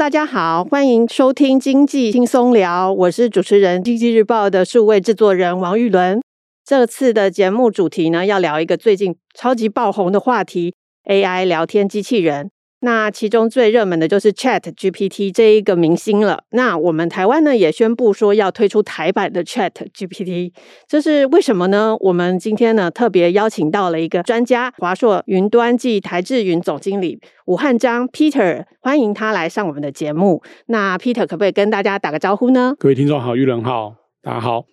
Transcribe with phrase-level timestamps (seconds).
[0.00, 6.22] 大家好，欢迎收听《经济轻松聊》，我是主持人，《经济日报》的数位制作人王玉伦。
[6.64, 12.50] 这次的节目主题呢，要聊一个最近超级爆红的话题 ——AI 聊天机器人。
[12.82, 16.44] 那其中最热门的就是 Chat GPT 这一个明星了。
[16.52, 20.52] 那我们台湾呢也宣布说要推出台版的 Chat GPT，
[20.88, 21.94] 这是为什么呢？
[22.00, 30.42] 我们今天呢特别邀请到了一个专家，华硕云端暨台智云总经理吴汉章 Peter，欢迎他来上我们的节目。
[30.66, 32.74] 那 Peter 可不可以跟大家打个招呼呢？
[32.78, 34.64] 各位听众好，玉人好，大家好。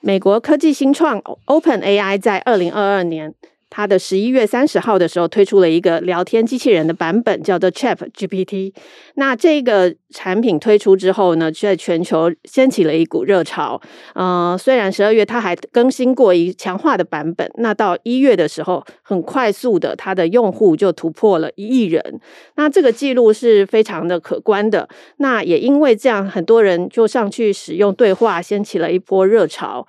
[0.00, 3.34] 美国科技新创 OpenAI 在二零二二年。
[3.68, 8.72] 它的十一月三十号的时候推出了一个聊天机器人的版本，叫做 Chat GPT。
[9.16, 13.80] 那这个产品推出之后呢，在全球掀起了一股热潮。
[14.14, 22.20] 呃，虽然十二月它还更新过一强化的版本，那到一月的时候，很快速的，它的用户就突破了一亿人。
[22.54, 24.88] 那这个记录是非常的可观的。
[25.16, 29.86] 那也因为这样，很多人就上去使用对话，掀起了一波热潮。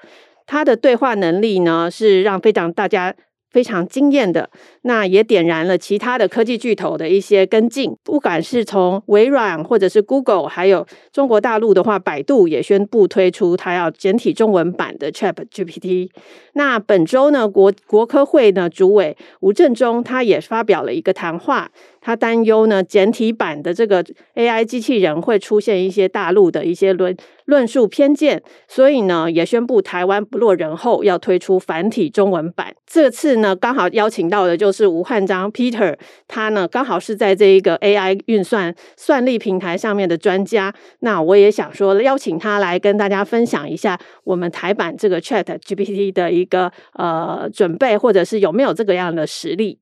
[0.47, 3.14] 它的对话能力呢，是让非常大家。
[3.50, 4.50] 非常惊艳的，
[4.81, 7.95] 那也点燃了其他的科技巨头的一些跟进。
[8.03, 16.09] 不管是从微软或者是 Google，还有中国大陆的话，百度也宣布推出它要简体中文版的 ChatGPT。
[16.53, 21.72] 那本周呢，国国科会呢主委吴振中他也发表了一个谈话。
[22.08, 24.01] 他担忧呢，简体版的这个
[24.35, 27.13] AI 机器人会出现一些大陆的一些论
[27.44, 32.73] 论述偏见，所以呢，也宣布台湾不落人后要推出繁体中文版。
[32.85, 35.97] 这次呢，刚好邀请到的就是吴汉章 Peter，
[36.29, 40.73] 他呢刚好是在这一个 AI 运算算力平台上面的专家。
[41.01, 49.79] 那我也想说，邀请他来跟大家分享一下我们台版这个 ChatGPT 的一个呃准备，或者是有没有这个样的实力。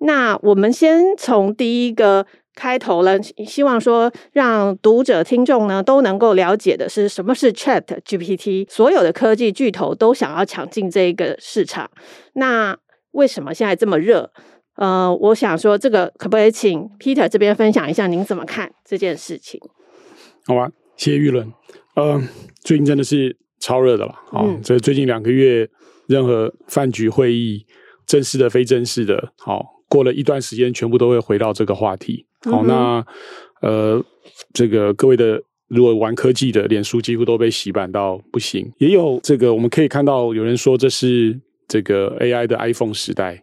[0.00, 8.66] 那我们先从第一个开头了，希望说让读者听众呢都能够了解的是什么是 Chat GPT。
[8.68, 11.90] 所有的科技巨头都想要抢进这个市场，
[12.34, 12.76] 那
[13.12, 14.30] 为什么现在这么热？
[14.76, 19.60] 呃，我想说这个可不可以请 Peter 这边分享一下，您怎么看这件事情？
[20.46, 21.52] 好吧，谢谢玉伦。
[21.96, 22.20] 呃，
[22.62, 24.14] 最近真的是超热的了。
[24.30, 25.68] 好、嗯，这最近两个月，
[26.06, 27.66] 任何饭局会议，
[28.06, 29.79] 正式的、非正式的，好。
[29.90, 32.24] 过了一段时间，全部都会回到这个话题。
[32.50, 33.04] 好，那
[33.60, 34.02] 呃，
[34.54, 38.72] 这个各位的如果玩科技的，脸书几乎都被洗版到不行。
[38.78, 43.38] 也有这个，我们可以看到有人说这是这个 AI 的 iPhone 时代。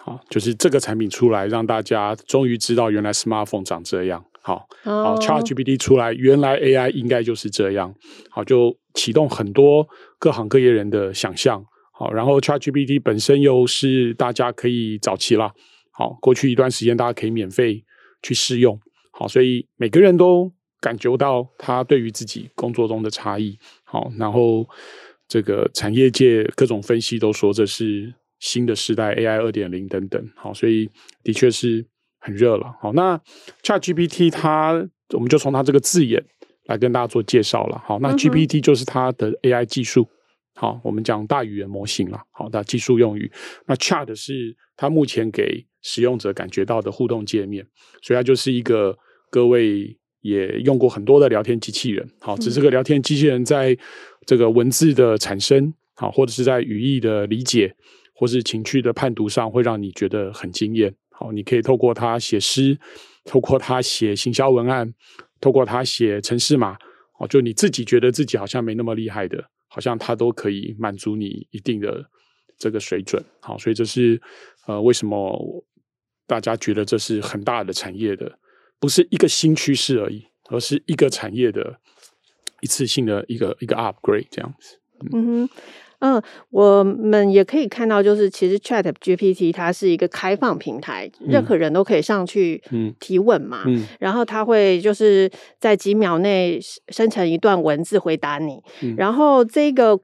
[0.00, 4.24] 好，就是这个产品出来，让大家终于知道原来 Smartphone 长这样。
[4.40, 7.94] 好，好，ChatGPT 出来，原来 AI 应该就是这样。
[8.28, 9.86] 好，就启动很多
[10.18, 11.64] 各行各业人的想象。
[11.92, 15.52] 好，然后 ChatGPT 本身又是大家可以早期啦。
[15.92, 17.84] 好，过去一段时间大家可以免费
[18.22, 18.80] 去试用，
[19.12, 23.58] 好，所以每个人都感觉到他对于自己工作中的差异。
[23.84, 24.66] 好，然后
[25.28, 30.30] 这个产业界各种分析都说这是新的时代 AI 二点零等等。
[30.34, 30.90] 好，所以
[31.22, 31.86] 的确是
[32.18, 32.74] 很热了。
[32.80, 33.20] 好，那
[33.62, 34.72] ChatGPT 它，
[35.10, 36.24] 我们就从它这个字眼
[36.64, 37.78] 来跟大家做介绍了。
[37.84, 40.08] 好，那 GPT 就是它的 AI 技术。
[40.54, 42.20] 好，我们讲大语言模型了。
[42.30, 43.30] 好，那技术用语。
[43.66, 47.66] 那 Chat 是它目前给使用者感觉到的互动界面，
[48.02, 48.96] 所以它就是一个
[49.30, 52.08] 各位也用过很多的聊天机器人。
[52.20, 53.76] 好，只是个聊天机器人在
[54.26, 57.74] 这个文字的产生，好，或者是在语义的理解，
[58.14, 60.94] 或是情绪的判读上，会让你觉得很惊艳。
[61.10, 62.78] 好，你可以透过它写诗，
[63.24, 64.92] 透过它写行销文案，
[65.40, 66.76] 透过它写程式码，
[67.18, 69.42] 哦，就你自己觉得自己好像没那么厉害的。
[69.74, 72.04] 好像它都可以满足你一定的
[72.58, 74.20] 这个水准，好，所以这是
[74.66, 75.64] 呃为什么
[76.26, 78.38] 大家觉得这是很大的产业的，
[78.78, 81.80] 不是一个新趋势而已，而是一个产业的
[82.60, 84.78] 一次性的一个一个 upgrade 这样子。
[85.12, 85.50] 嗯哼。
[86.02, 86.20] 嗯，
[86.50, 92.60] 我们也可以看到，就是其实 Chat GPT 它是一个开放平台，嗯、任何人都可以上去
[92.98, 93.62] 提问嘛。
[93.66, 96.58] 嗯嗯、然后它会就是在几秒内
[96.88, 98.60] 生成一段文字回答你。
[98.82, 99.96] 嗯、然后这个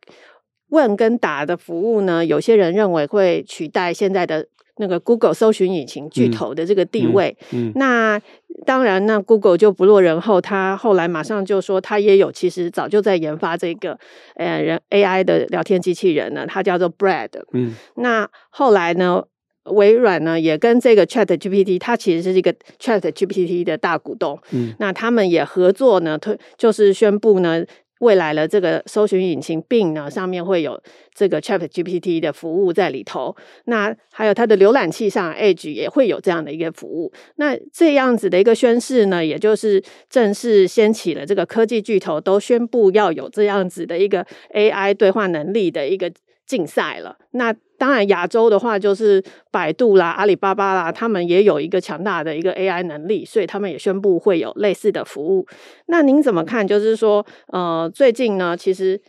[0.69, 4.47] 问跟答的服务呢，有些人认为会取代现在的
[4.79, 7.37] 那个 Google 搜寻引擎巨头的这个地位。
[7.53, 8.21] 嗯，嗯，那
[8.67, 13.99] 当然，那 Google 就不落人后，他后来马上就说，他也有其实早就在研发这个
[14.35, 17.31] 呃人 AI 的聊天机器人呢，它叫做 Brad。
[17.53, 19.23] 嗯，那后来呢，
[19.65, 24.39] 微软呢也跟这个 Chat GPT，它其实是一个 Chat GPT 的大股东。
[24.51, 27.65] 嗯，那他们也合作呢，推就是宣布呢。
[28.01, 30.81] 未来的这个搜寻引擎并呢，上面会有
[31.15, 33.35] 这个 ChatGPT 的服务在里头。
[33.65, 37.13] 那还有它的浏览器上 Edge 也会有这样的一个服务。
[37.37, 46.11] 那这样子的一个宣示呢，也就是正式掀起了这个科技巨头都宣布要有这样子的一个 AI 对话能力的一个
[46.49, 47.17] 竞赛了。
[47.31, 49.23] 那当然，亚洲的话就是
[49.53, 55.47] 百度啦、阿里巴巴啦，他们也有一个强大的一个 AI 能力，所以他们也宣布会有类似的服务。
[55.87, 56.67] 那您怎么看？
[56.67, 59.01] 就是说，呃，最近呢，其实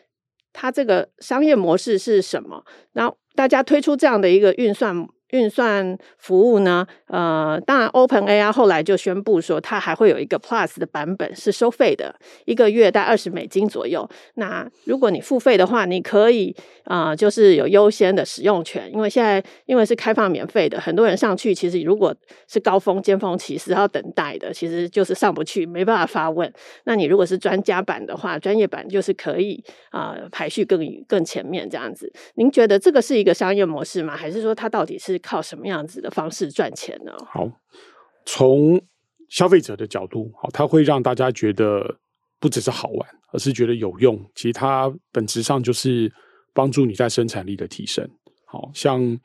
[0.53, 2.63] 它这个商业模式是什么？
[2.94, 5.07] 那大家推出这样的一个运算。
[5.31, 6.85] 运算服务呢？
[7.07, 12.15] 呃，当然，OpenAI 后来就宣布说，它还会有一个 Plus 的版本是收费的，
[12.45, 14.09] 一个月大概二十美金左右。
[14.35, 16.55] 那如果你付费的话，你可以
[16.85, 22.15] 啊、就是有优先的使用权，因为现在因为是开放免费的，很多人上去其实如果
[22.47, 26.51] 是高峰尖峰期是要等待的，其实就是上不去，没办法发问。
[26.85, 32.11] 那你如果是专家版的话，专业版就是可以啊、排序更更前面这样子。
[32.35, 34.17] 您觉得这个是一个商业模式吗？
[34.17, 35.19] 还是说它到底是？
[35.19, 37.13] 靠什么样子的方式赚钱呢？
[37.27, 37.48] 好，
[38.25, 38.81] 从
[39.30, 42.00] 消费者的角度，好，它会让大家觉得
[42.39, 44.19] 不只是好玩，而是觉得有用。
[44.33, 46.12] 其实它本质上就是
[46.54, 48.10] 帮助你在生产力的提升。
[48.45, 49.18] 好像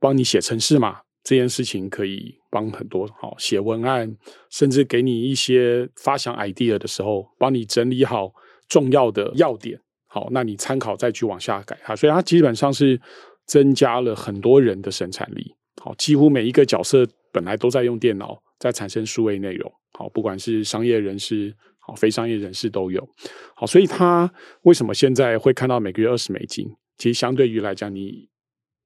[0.00, 3.06] 帮你写程式嘛，这件事情可以帮很多。
[3.20, 4.16] 好，写文案，
[4.50, 8.32] 甚至给你一些发想 idea 的时候，帮你整理好
[8.68, 9.80] 重要的要点。
[10.08, 11.94] 好，那你参考再去往下改它。
[11.94, 13.00] 所以它基本上是。
[13.46, 23.08] 增加了很多人的生产力，好，几乎每一个角色本来都在用电脑在产生数位内容，好，不管是商业人士，好，非商业人士都有，
[23.54, 24.28] 好，所以他
[24.62, 26.68] 为什么现在会看到每个月二十美金？
[26.98, 28.28] 其实相对于来讲，你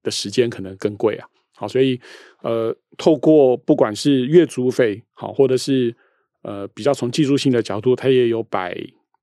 [0.02, 1.98] 的时间可能更贵啊，好，所以
[2.42, 5.96] 呃，透过不管是月租费，好，或者是
[6.42, 8.76] 呃比较从技术性的角度，它也有摆，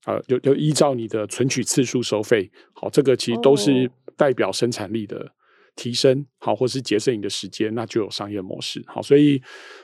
[0.07, 3.91] 呃，就就依照你的存取次数收费，好，这个其实都是。
[4.17, 5.31] 代表生产力的
[5.75, 9.39] 提升，好，或是节省你的时间，那就有商业模式，好，所以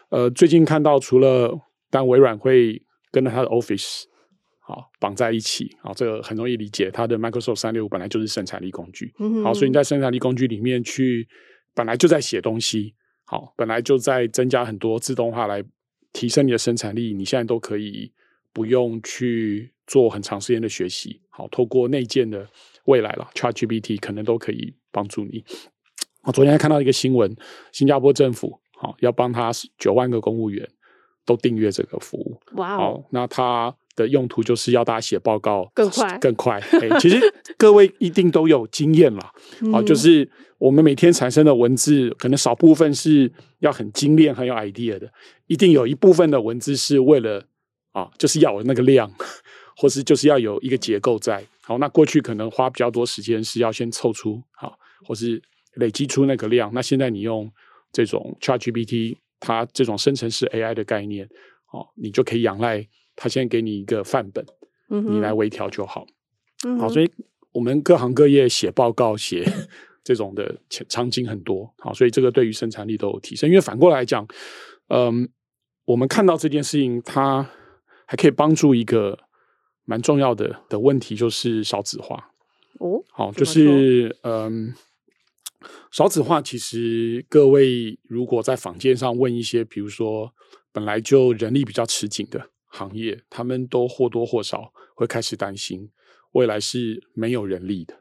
[0.10, 1.56] 呃，最近看到除了
[1.92, 2.82] 但微软会
[3.12, 4.06] 跟着它的 Office
[4.60, 11.28] 好绑在一起，好，这个很容易理解，它的 Microsoft 三六五本来就是生产力工具，嗯，好，所以你在生产力工具里面去
[11.76, 12.96] 本来就在写东西，
[13.26, 15.64] 好，本来就在增加很多自动化来
[16.12, 18.12] 提升你的生产力，你现在都可以
[18.52, 22.48] 不用去做很长时间的学习，好，透过内建的。
[22.86, 25.44] 未来了，ChatGPT 可能都可以帮助你。
[26.24, 27.36] 我昨天还看到一个新闻，
[27.72, 30.68] 新加坡政府好要帮他九万个公务员
[31.26, 32.40] 都订阅这个服务。
[32.56, 33.04] 哇哦！
[33.12, 36.60] 那它的用途就是要大家写报告更快更快。
[36.60, 37.20] 欸，其实
[37.58, 39.32] 各位一定都有经验了，
[39.74, 45.12] 啊，就是我们每天产生的文字，可能少部分是要很精炼、很有 idea 的，
[45.48, 47.44] 一定有一部分的文字是为了
[47.92, 49.12] 啊，就是要有那个量。
[49.76, 55.42] 或是就是要有一个结构在，好，那过去可能花比较多时间是要先凑出好，或是
[55.76, 56.72] 累积出那个量。
[56.74, 57.52] 那现在你用
[57.92, 61.28] 这种 ChatGPT，它这种生成式 AI 的概念，
[61.72, 64.46] 哦，你就可以仰赖它先给你一个范本，
[64.88, 66.06] 你来微调就好。
[66.66, 67.10] 嗯、好，所以
[67.52, 69.44] 我们各行各业写报告、写
[70.04, 70.56] 这种的
[70.88, 73.50] 场景很多，好，所以这个对于生产力都有提升。
[73.50, 74.28] 因为反过来讲，
[74.90, 75.28] 嗯，
[75.86, 77.50] 我们看到这件事情，它
[78.06, 79.18] 还可以帮助一个。
[79.86, 82.32] 蛮重要的的问题就是少子化
[82.80, 84.74] 哦，好，就是嗯，
[85.92, 90.34] 少子化其实各位如果在坊间上问一些，比如说
[90.72, 95.90] 本来就人力比较吃紧的行业，他们都或多或少会开始担心
[96.32, 98.00] 未来是没有人力的。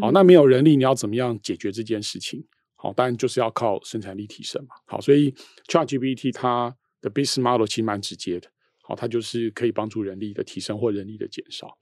[0.00, 2.44] 好，那没有人力，你要怎么样解决这件事情？
[2.74, 4.74] 好，当然就是要靠生产力提升嘛。
[4.86, 5.34] 好，所以
[5.68, 8.48] ChatGPT 它的 business model 其实蛮直接的。
[8.82, 11.78] 好，它就是可以帮助人力的提升或人力的减少。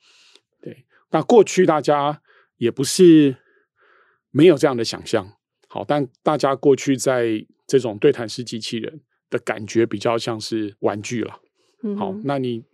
[0.61, 2.23] 对，那过去大家
[2.59, 3.37] 也不是
[4.30, 5.37] 没有这样的想象。
[5.66, 11.40] 好，但大家过去在这种对谈式机器人的感觉比较像是玩具了。
[11.83, 11.97] 嗯。
[11.97, 12.64] 好，那你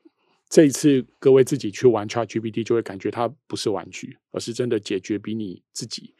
[0.48, 6.14] 这一次各位自己去玩 ChatGPT，就会感觉它不是玩具，而是真的解决比你自己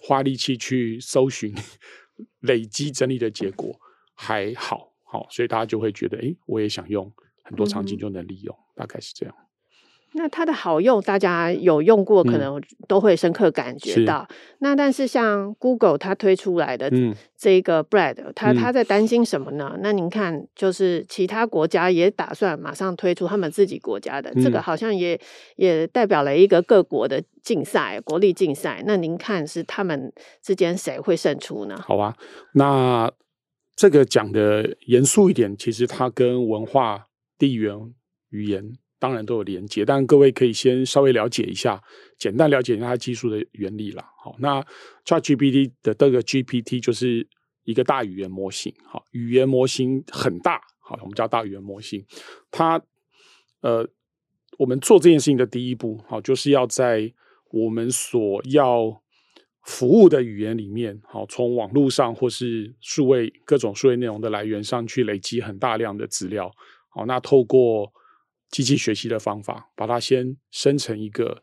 [0.00, 1.54] 花力气去搜寻、
[2.40, 3.80] 累积整理的结果
[4.14, 4.92] 还好。
[5.04, 7.12] 好，所以大家就会觉得，哎，我也想用。
[7.42, 9.34] 很多场景就能利用，嗯、大概是这样。
[10.14, 14.26] 那它的好用，大家有用过，可能都会深刻感觉到。
[14.28, 16.92] 嗯、那但是像 Google 它推出来的
[17.34, 19.74] 这个嗯、它它在担心什么呢？
[19.80, 25.18] 那您看，就是其他国家也打算马上推出他们自己国家的，嗯、这个好像也
[25.56, 28.82] 也代表了一个各国的竞赛，国力竞赛。
[28.84, 31.80] 那您看是他们之间谁会胜出呢？
[31.80, 32.14] 好啊，
[32.52, 33.10] 那
[33.74, 37.06] 这个讲的严肃一点，其实它跟文化、
[37.42, 37.76] 地缘、
[38.30, 38.78] 语言。
[38.98, 41.82] 当然都有连接，但各位可以先稍微了解一下，
[42.16, 44.04] 简单了解一下它技术的原理啦。
[44.22, 44.64] 好，那
[45.04, 47.26] ChatGPT 的这个 GPT 就是
[47.64, 48.72] 一个大语言模型。
[48.84, 52.06] 好，语言模型很大，好，我们叫大语言模型。
[52.52, 52.80] 它
[53.62, 53.84] 呃，
[54.56, 57.12] 我们做这件事情的第一步，好，就是要在
[57.50, 59.02] 我们所要
[59.64, 66.48] 服务的语言里面，好，从网络上或是数位各种数位内容的来源上去累积很大量的资料。
[66.94, 67.92] 好，那透过
[68.50, 71.42] 机器学习的方法，把它先生成一个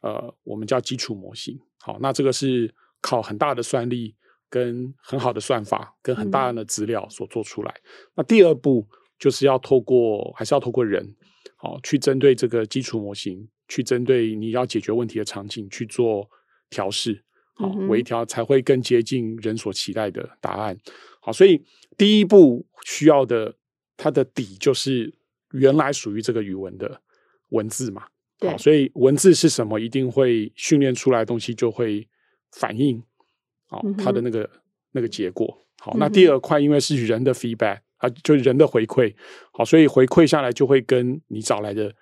[0.00, 1.60] 呃，我们叫基础模型。
[1.80, 4.16] 好，那这个是靠很大的算力、
[4.48, 7.70] 跟很好的算法、跟很大量的资料所做出来。
[7.70, 11.14] 嗯、那第二步就是要透过，还是要透过人，
[11.56, 16.28] 好，去针对这个基础模型，去针对你要解决问题的场景去做
[16.70, 20.78] 调试，好，微调才会更接近人所期待的答案。
[21.20, 21.62] 好，所以
[21.96, 23.54] 第一步需要的，
[23.98, 25.12] 它的底就是。
[25.52, 27.00] 原来属于这个语文的
[27.48, 28.06] 文字嘛，
[28.38, 32.06] 对，所以文字是什么，一定会训练出来的东西就会
[32.52, 33.02] 反映，
[33.66, 34.60] 好，它的那个、嗯、
[34.92, 35.66] 那个结果。
[35.78, 39.14] 好，那第二块因为是人的 feedback 啊，就是人的回馈，
[39.52, 41.94] 好，所以回馈下来就会跟你找来的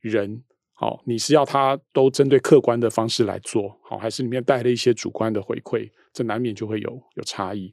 [0.00, 0.42] 人，
[0.80, 5.90] 好，你是要他都针对客观的方式来做，好，还是里面带了一些主观的回馈？
[6.12, 7.72] 这难免就会有有差异。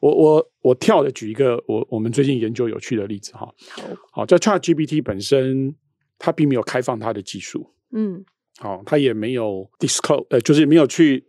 [0.00, 3.40] 我我我跳的举一个我我们最近研究有趣的例子哈。
[3.68, 5.74] 好，好，在 ChatGPT 本身，
[6.18, 8.24] 它并没有开放它的技术，嗯，
[8.58, 11.22] 好，它也没有 disclose，呃，就是没有去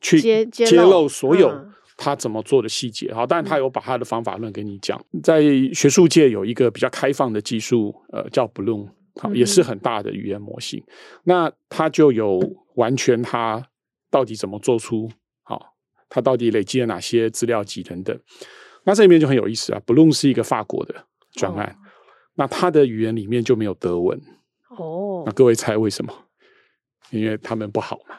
[0.00, 1.66] 去揭露所有
[1.98, 3.12] 它怎么做的细节。
[3.12, 4.98] 好，但它有把它的方法论给你讲。
[5.22, 5.42] 在
[5.74, 10.82] 学术界有一个比较开放的技术，呃，叫 Bloom，好，也是很大的语言模型。
[11.24, 12.40] 那它就有
[12.74, 13.68] 完全它
[14.10, 15.10] 到底怎么做出
[15.42, 15.74] 好。
[16.08, 18.18] 它到底累积了哪些资料集等等？
[18.84, 19.80] 那这里面就很有意思啊。
[19.86, 21.76] Bloom 是一个法国的专案，哦、
[22.34, 24.20] 那它的语言里面就没有德文
[24.76, 25.22] 哦。
[25.24, 26.12] 那各位猜为什么？
[27.10, 28.16] 因为他们不好嘛。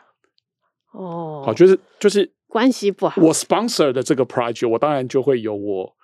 [0.91, 3.21] 哦，好，就是就是关系不好。
[3.21, 5.95] 我 sponsor 的这个 project，我当然就会有我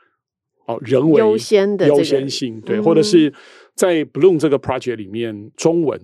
[0.66, 3.34] 哦人为优先的优先性，对，嗯、或者是
[3.80, 5.98] 在 Bloom 这个 project 里面，中文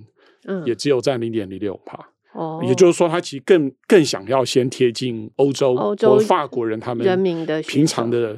[0.65, 2.09] 也只有占零点零六帕。
[2.31, 8.33] 哦，也就是说，他其实更更想要先贴近欧洲、欧洲法国人他们人民的平常的，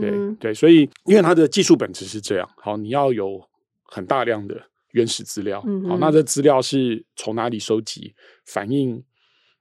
[0.00, 3.40] 对、嗯、对，所以因为它的技术本质是这样，好，你要有
[3.84, 4.60] 很大量的
[4.90, 8.12] 原始资料，好，那这资料是从哪里收集，
[8.44, 9.04] 反映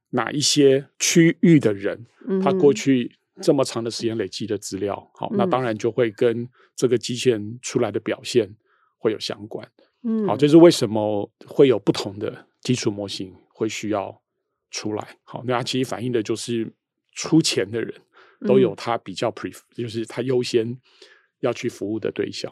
[0.10, 2.08] 哪一些区域的人，
[2.42, 8.56] 他过去这么长的时间累积的资料，好，那当然就会跟这个机器人出来的表现
[9.02, 9.68] 会有相关，
[10.04, 13.36] 嗯，好，这是为什么会有不同的基础模型。
[13.54, 14.20] 会需要
[14.72, 16.68] 出来，好，那它其实反映的就是
[17.12, 17.94] 出钱的人
[18.48, 20.76] 都有他比较 pref，、嗯、就是他优先
[21.42, 22.52] 要去服务的对象。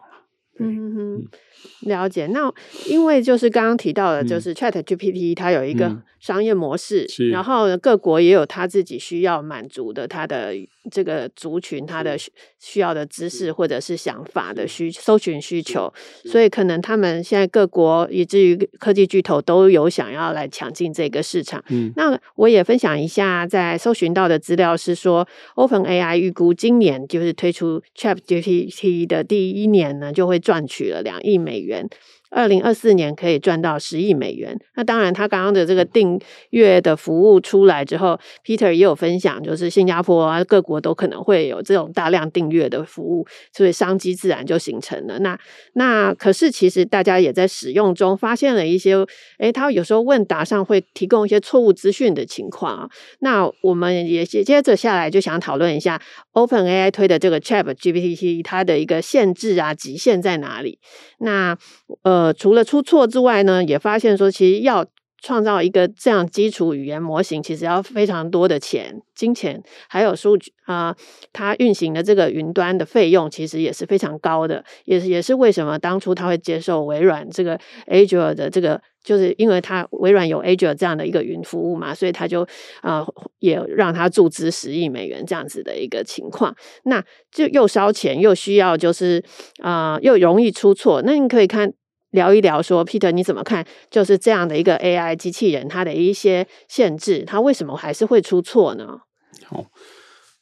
[0.59, 2.27] 嗯哼，了解。
[2.27, 2.51] 那
[2.87, 10.53] 因为就是刚刚提到的，就是 ChatGPT 它有一个商业模式，嗯、然后各国也有它自己需要满足的，它的
[10.91, 12.17] 这个族群，他的
[12.59, 15.93] 需要的知识或者是想法的需搜寻需求，
[16.25, 21.63] 所以可能他们现在各国以至于科技巨头都有想要来抢进这个市场。
[21.69, 25.25] 嗯，那我也分享一下，在搜寻到的资料是说
[25.55, 30.39] ，OpenAI 预估今年就是推出 ChatGPT 的第一年呢，就会。
[30.49, 31.87] 赚取了两亿美元。
[32.29, 34.57] 二零二四年可以赚到十亿美元。
[34.75, 36.19] 那当然，他刚刚的这个订
[36.51, 45.17] 阅的服务出来之后，Peter 也有分享，就是新加坡啊，各国都可能会有这种大量订阅的服务，所以商机自然就形成了。
[45.19, 45.37] 那
[45.73, 48.95] 那可是，其实大家也在使用中发现了一些，
[49.39, 52.89] 诶，他有时候问答上会提供一些错误资讯的情况啊。
[53.21, 55.99] 那我们也接接着下来就想讨论一下
[56.33, 60.77] ，OpenAI 推的这个 ChatGPT 它的一个限制啊，极限在哪里？
[61.17, 61.57] 那
[62.03, 62.18] 呃。
[62.19, 64.85] 呃，除了出错之外呢，也发现说，其实要
[65.21, 70.93] 创造一个这样基础语言模型，其实要非常多的钱、金钱，还有数据啊，
[71.31, 74.65] 它运行的这个云端的费用，其实也是非常高的。
[74.83, 77.57] 也是也是为什么当初他会接受微软这个
[77.87, 82.45] Azure 的这个，就是因为他微软有 Azure 这样的一个云服务嘛，所以他就
[82.81, 83.05] 啊、
[83.39, 86.53] 也让他注资十亿美元这样子的一个情况。
[86.83, 89.23] 那就又烧钱，又需要就是
[89.61, 91.01] 啊、又容易出错。
[91.05, 91.73] 那你可以看。
[92.11, 93.65] 聊一聊，说 Peter 你怎么看？
[93.89, 99.01] 就是这样的一个 AI 机器人，它的一些限制，它为什么还是会出错呢？
[99.45, 99.65] 好，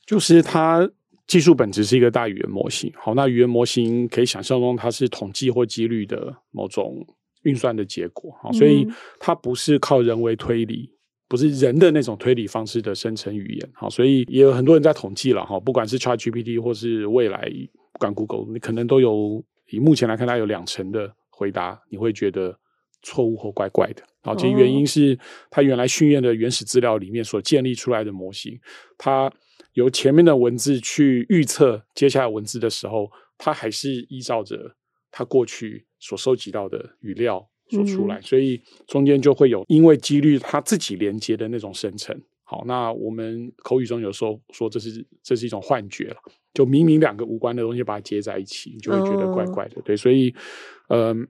[0.05, 0.89] 就是它
[1.27, 2.91] 技术本质是一个大语言模型。
[2.95, 7.05] 好，那语言模型可以想象中它是统计或几率的某种
[7.43, 8.33] 运算的结果。
[8.41, 8.87] 好，所以
[9.19, 10.89] 它不是靠人为推理，
[11.27, 13.69] 不是人的那种推理方式的生成语言。
[13.73, 17.51] 好，所以也有很多人在统计了哈，不管是 ChatGPT 或是未来
[17.91, 21.13] 不管 Google，你可能都有以目前来看，它有两成的。
[21.37, 22.57] 回答你会觉得
[23.03, 25.17] 错误或怪怪的，好，其实原因是
[25.51, 28.59] 它原来训练的原始资料里面所建立出来的模型，
[28.97, 29.31] 它
[29.73, 34.75] 由前面的文字去预测接下来文字的时候，它还是依照着
[35.11, 42.19] 它过去所收集到的语料所出来，所以中间就会有因为几率它自己连接的那种生成。
[42.49, 46.15] 好，那我们口语中有时候说这是这是一种幻觉了，
[46.53, 49.75] 就明明两个无关的东西把它接在一起，你就会觉得怪怪的。
[49.75, 49.83] Oh.
[49.83, 50.33] 对，所以，
[50.87, 51.27] 嗯、呃，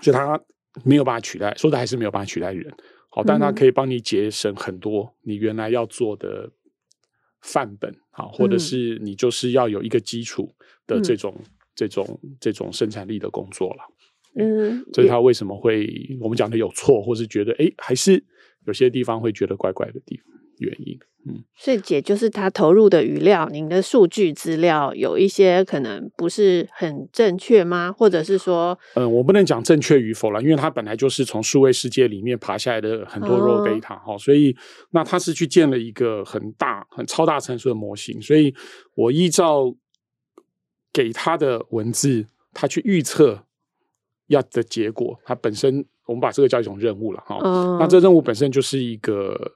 [0.00, 0.40] 就它
[0.84, 2.74] 没有办法取代，说的还是没有办法取代人。
[3.10, 6.50] 好，但它可以帮你节省很多你原来要做的
[7.42, 10.50] 范本，好，或者是你就是要有一个基础
[10.86, 13.84] 的这种、嗯、这种这种生产力的工作了。
[14.36, 18.24] 嗯，这是他为什么会我们讲的有错，或是觉得哎还是。
[18.66, 20.26] 有些地方会觉得怪怪的地方
[20.58, 27.90] 原因，嗯，所以姐就是他投入的语料，您的数据资料有一些可能不是很正确吗？
[27.90, 34.54] 或者是说，嗯，我不能讲正确与否了，因为它本来就是从数位世界里面爬下来的很多 raw data 哈、哦，所以
[34.90, 38.54] 那他是去建了一个很大、很超大参数的模型，所以
[38.94, 39.74] 我依照
[40.92, 43.46] 给他的文字，他去预测
[44.28, 45.86] 要的结果，它本身。
[46.06, 49.52] 我们把这个叫一种任务了哈，哦 uh, 那这任务本身就是一个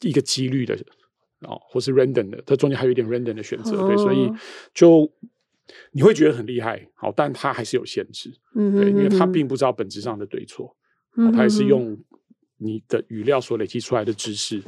[0.00, 0.74] 一个几率的
[1.40, 4.30] 哦，或是 random 的，它中间还有一点 random 的选择，uh, 对，所以
[4.72, 5.10] 就
[5.92, 10.74] 你会觉得很厉害，好，但它还是有限制，嗯，对，因为它并不知道本质上的对错，
[11.14, 11.96] 它还是用
[12.56, 14.62] 你的语料所累积出来的知识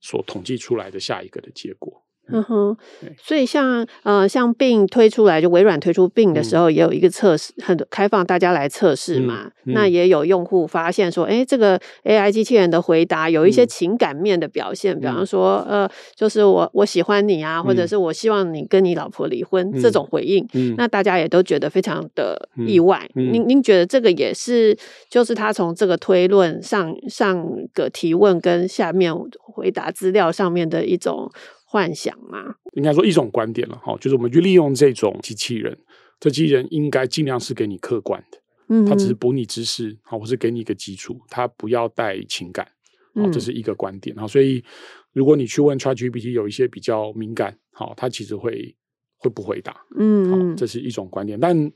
[0.00, 2.02] 所统计出来的下一个的结果。
[2.32, 2.76] 嗯哼，
[3.22, 9.44] 所以像呃像 Bing 推出来，就微软推出 Bing 的时候，也有一个测试，很开放大家来测试嘛。
[9.44, 23.08] 嗯嗯、那也有用户发现说，哎，这个 AI 机器人的回答有一些情感面的表现，嗯、比方说呃，就是我我喜欢你啊，或者是我希望你跟你老婆离婚、嗯、这种回应，嗯、那大家也都觉得非常的意外。
[23.14, 24.76] 您您觉得这个也是，
[25.08, 31.30] 就是他从这个推论上上个提问跟下面回答资料上面的一种。
[31.72, 32.56] 幻想吗？
[32.72, 35.78] 应该说一种观点了哈，就是我们去利用这种机器人，
[36.18, 38.38] 这机器人应该尽量是给你客观的，
[38.70, 42.66] 嗯，它只是补你知识，好，或是给你一个基础，它不要带情感，
[43.14, 44.26] 好，这是一个观点哈。
[44.26, 44.64] 所以
[45.12, 48.74] 如果你去问 ChatGPT 有一些比较敏感，好，它其实会
[49.16, 51.38] 会不回答，嗯，这是一种观点。
[51.38, 51.72] 但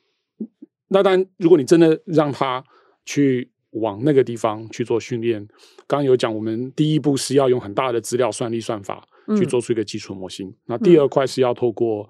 [0.89, 2.65] 那当然，如果你真的让它
[3.05, 5.47] 去往那个地方去做训练，
[5.87, 9.07] 刚刚有讲，我们第一步是要用很大的资料算力算法。
[9.37, 10.49] 去做出一个基础模型。
[10.49, 12.09] 嗯、那第二块是要透过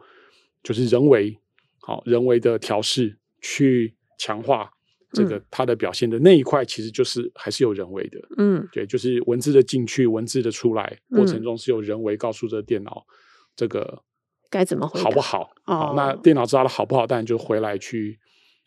[0.63, 1.39] 就是人为
[1.81, 4.71] 好人为的调试去强化
[5.13, 8.19] 这个它的表现的那一块，其实就是还是有人为的。
[8.37, 13.07] 嗯，对，就是文字的进去，文字的出来过程中是有人为告诉这个电脑
[13.55, 14.03] 这个
[14.51, 15.53] 该怎么好不好？
[15.65, 18.19] 好，那电脑知道了好不好，当然就回来去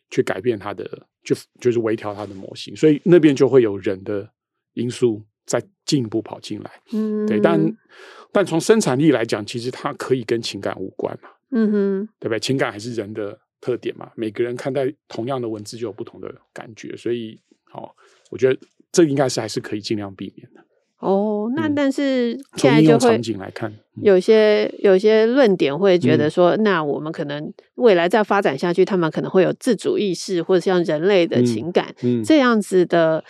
[0.09, 2.73] 去改变它的，就就是微调它的模型。
[2.75, 4.29] 所以那边就会有人的
[4.73, 6.69] 因素再进一步跑进来。
[6.91, 7.59] 嗯，对，但。
[8.33, 12.39] 但从生产力来讲，其实它可以跟情感无关嘛，嗯哼，对不对？
[12.39, 17.95] 情感还是人的特点嘛，每个人看待同样的文字就有不同的感觉，所以，好，
[18.29, 18.59] 我觉得
[18.91, 20.61] 这应该是还是可以尽量避免的。
[20.99, 33.23] 哦，那但是现在就会场景来看，有些有些论点会觉得说，嗯、那我们可能未来再发展下去，他们可能会有自主意识，或者像人类的情感，这样子的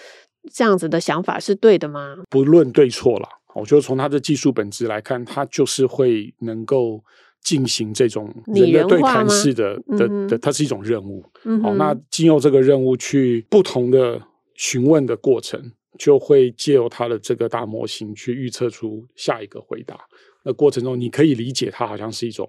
[0.51, 2.17] 这样子的想法是对的吗？
[2.29, 3.27] 不论对错了。
[3.55, 7.03] 我觉得从它的技术本质来看，它就是会能够
[7.41, 11.23] 进行这种人的对谈式的的的，它是一种任务。
[11.63, 14.21] 好，那经由这个任务去不同的
[14.53, 19.99] 询问的过程，就会借由它的这个大模型去预测出下一个回答。
[20.43, 22.47] 那过程中，你可以理解它好像是一种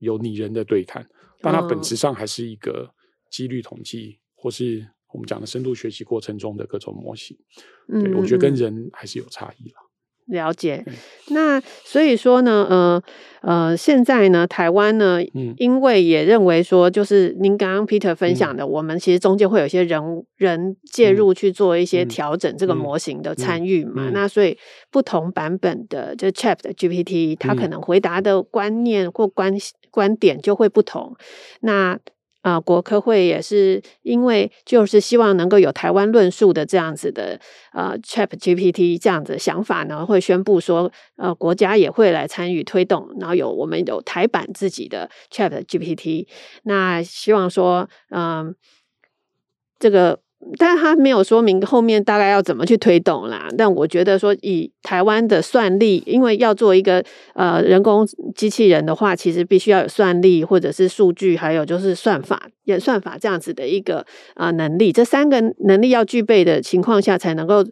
[0.00, 1.06] 有拟人的对谈，
[1.40, 2.90] 但它本质上还是一个
[3.30, 7.36] 几率统计，或是我们讲的深度学习过程中的各种模型。
[7.88, 9.74] 对，嗯、哼我觉得跟人还是有差异了。
[10.26, 10.84] 了解，
[11.30, 13.02] 那所以说呢，呃
[13.42, 20.00] 呃，现在呢，台湾呢，嗯、因为也认为说，就是您刚刚 Peter 分享的，嗯、我们其实中间会有一些人
[20.36, 24.10] 人介入去做一些调整，这个模型的参与嘛。
[24.10, 24.56] 那所以
[24.92, 29.52] 不同版本的就 ChatGPT，它可能回答的观念或观
[29.90, 31.16] 观点就会不同。
[31.62, 31.98] 那啊、
[32.42, 37.40] 呃，国科会也是因为就是希望能够有台湾论述的这样子的
[37.72, 46.26] 呃 ChatGPT 这样子的想法呢，会宣布说呃国家也会来参与推动，然后有我们有台版自己的 ChatGPT，
[46.64, 48.54] 那希望说嗯、呃、
[49.78, 50.20] 这个。
[50.58, 53.46] 但是他没有说明后面大概要怎么去推动啦。
[53.56, 64.92] 但我觉得说，以台湾的算力，因为要做一个呃人工机器人的话，其实必须要有算力，或者是数据，还有就是算法、演算法这样子的一个呃能力。
[64.92, 67.64] 这三个能力要具备的情况下，才能够。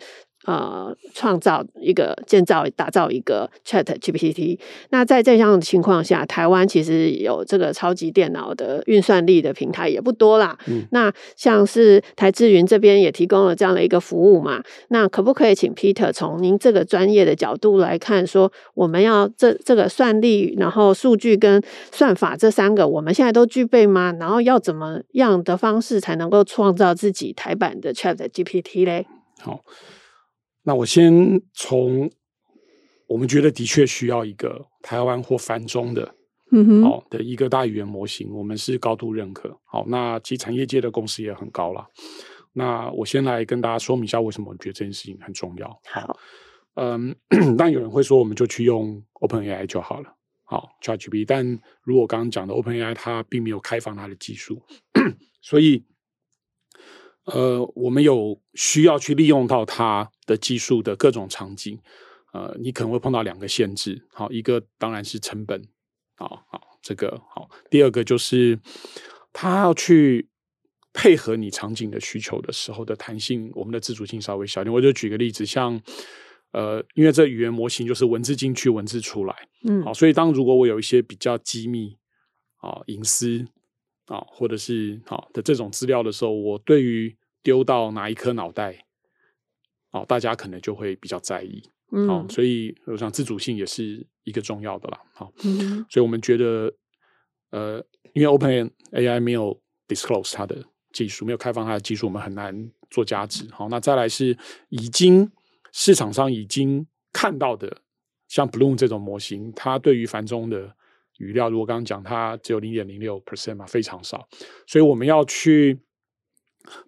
[0.46, 4.59] 呃，创造一个、建造、打造一个 Chat GPT。
[4.88, 10.57] 那在这样的情况下，台湾其实有这个超级电脑的运算力的平台也不多啦。
[10.66, 14.62] 嗯，那像是台智云这边也提供了这样的一个服务嘛。
[14.88, 24.16] 那可不可以请 Peter 从您这个专业的角度来看，说我们要这这个算力，然后数据跟算法这三个，我们现在都具备吗？
[24.18, 29.07] 然后要怎么样的方式才能够创造自己台版的 Chat GPT 嘞？
[29.38, 29.61] 好。
[30.62, 32.11] 那我先从
[33.07, 36.14] 我们觉得的确需要一个台湾或繁中的，
[36.53, 39.59] 嗯哼，好的一个大语言模型，我们是高度认可。
[39.64, 41.87] 好，那其实产业界的共识也很高了。
[42.53, 45.81] 那我先来跟大家说明一下为什么我觉得这件事情很重要。
[45.87, 46.18] 好，
[46.75, 47.14] 嗯，
[47.57, 51.25] 但有人会说我们就去用 OpenAI 就好了，好，ChatGPT。
[51.27, 54.62] 但如果刚刚讲的 OpenAI 它并没有开放它的技术，
[55.40, 55.85] 所以。
[57.27, 61.77] 呃，我们有需要去利用到它的技术的各种场景，
[62.33, 65.61] 呃，你可能会碰到两个限制，好，一个当然是成本，
[66.16, 68.59] 好好，这个好，第二个就是
[69.33, 70.29] 它要去
[70.93, 74.73] 配合你场景的需求的时候的弹性，我们的自主性稍微小一点。
[74.73, 75.81] 我就举个例子，像
[76.53, 79.35] 呃，因为这语言模型就是文字进去，文字出来，
[79.69, 81.99] 嗯，好，所以当如果我有一些比较机密
[82.59, 83.47] 啊、隐私。
[84.07, 88.85] 啊，或者是好的这种资料的时候，我对于丢到哪一颗脑袋，
[89.90, 91.62] 哦，大家可能就会比较在意。
[91.92, 95.00] 嗯，好，所以我想自主性也是一个重要的啦。
[95.14, 96.72] 好，嗯，所以我们觉得，
[97.50, 103.48] 呃，因为 OpenAI 没有 disclose 它的技术，没有开放它的技术，我们很难做价值。
[103.50, 104.37] 好，那再来是
[104.68, 105.31] 已经
[105.72, 107.79] 市场上已经看到的，
[108.29, 110.76] 像 Bloom 这种模型，它对于繁中的。
[111.18, 114.26] 语料如果刚刚讲它只有零点零六 percent 嘛，非常少，
[114.66, 115.79] 所以我们要去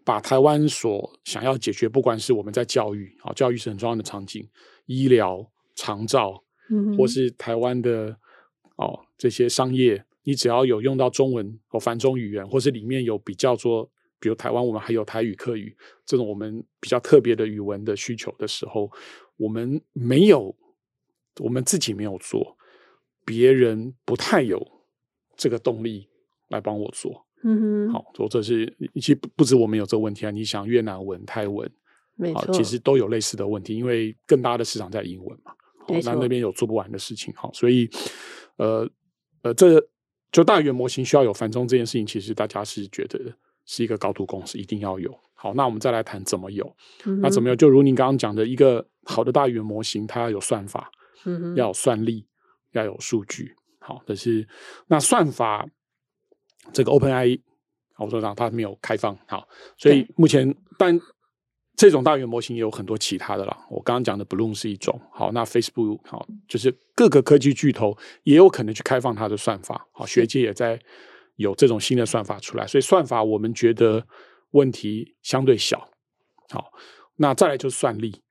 [0.04, 4.48] 把台湾所想要解决，不管是我们在教育啊，教育是很重要的场景，
[4.86, 8.16] 医疗、长照，嗯，或是台湾的
[8.76, 18.90] 哦这些商业，你只要有用到中文或繁中语言，或是里面有比较说，比如台湾我们还有台语、客语这种我们比较特别的语文的需求的时候，
[19.36, 20.54] 我们没有，
[21.40, 22.56] 我们自己没有做。
[23.24, 24.82] 别人不太有
[25.36, 26.08] 这个动力
[26.48, 30.30] 来帮我做，嗯哼，好，做这是其实不不止我们有这个问题啊。
[30.30, 31.70] 你想越南文、泰文，
[32.16, 35.52] 没错，其实都有类似的问题，因为更大的市场在英文嘛，
[36.04, 37.88] 那那边有做不完的事情，好，所以
[38.56, 38.88] 呃
[39.42, 39.84] 呃，这
[40.30, 43.18] 就大语言模型需要有繁中这件事情，其实大家是觉得
[43.66, 45.12] 是一个高度共识，一定要有。
[45.34, 47.56] 好，那我们再来谈怎么有，嗯、那怎么有？
[47.56, 50.90] 就如您刚刚讲的，一个好的大语言模型，它要有算法，
[51.24, 52.26] 嗯，要有算力。
[52.74, 54.48] 要有数据，好，但是
[54.86, 55.68] 那算法
[56.72, 57.40] 这个 OpenAI，
[57.98, 61.00] 我说让它没有开放，好，所以目前但
[61.76, 63.66] 这种大语言模型也有很多其他的啦。
[63.70, 70.78] 我刚刚讲的 Bloom 是一种，好，那 Facebook 好，就是各个科技巨头也有可能去开放它的算法，好，学界也在
[71.36, 74.06] 有这种新的算法出来，所以算法我们觉得
[74.50, 75.88] 问题相对小，
[76.50, 76.72] 好，
[77.16, 78.22] 那再来就是算力，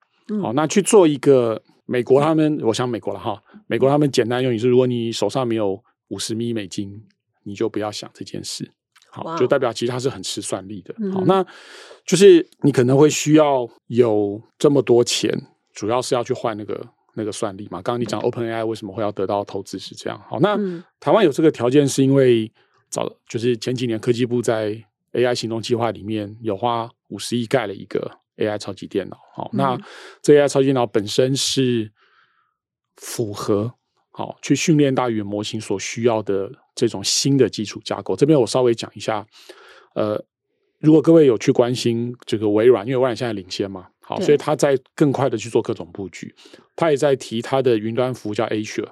[0.42, 1.62] 好，那去做一个。
[1.88, 3.44] 美国他们，我想美国了哈。
[3.68, 7.04] 美国他们简单用语是：如果你手上没有五十米美金，
[7.44, 8.72] 你就不要想这件事。
[9.10, 10.94] 好，就代表其实它是很吃算力的。
[11.12, 11.46] 好，嗯、那
[12.06, 15.30] 就是你可能会需要有这么多钱，
[15.74, 17.82] 主要是要去换那个那个算力嘛。
[17.82, 20.22] 刚刚你讲 OpenAI 为什么会要得到投资是这样。
[20.30, 20.58] 好，那
[21.00, 22.52] 台湾有这个条件是因为
[22.90, 24.82] 早就是前几年科技部在
[25.14, 28.20] AI 行动计划里面有花五十亿盖了一个。
[28.38, 29.78] AI 超级电脑，好，那
[30.20, 31.92] 这 AI 超级电脑本身是
[32.96, 33.72] 符合
[34.12, 38.16] 好去训练大语言模型所需要的这种新的基础架构。
[38.16, 39.26] 这边我稍微讲一下，
[39.96, 40.22] 呃，
[40.80, 46.34] 如果各位有去关心这个微软，因为微软现在领先嘛，好，所以他在更快的去做各种布局，
[46.76, 48.90] 他也在提他的云端服务叫 Azure，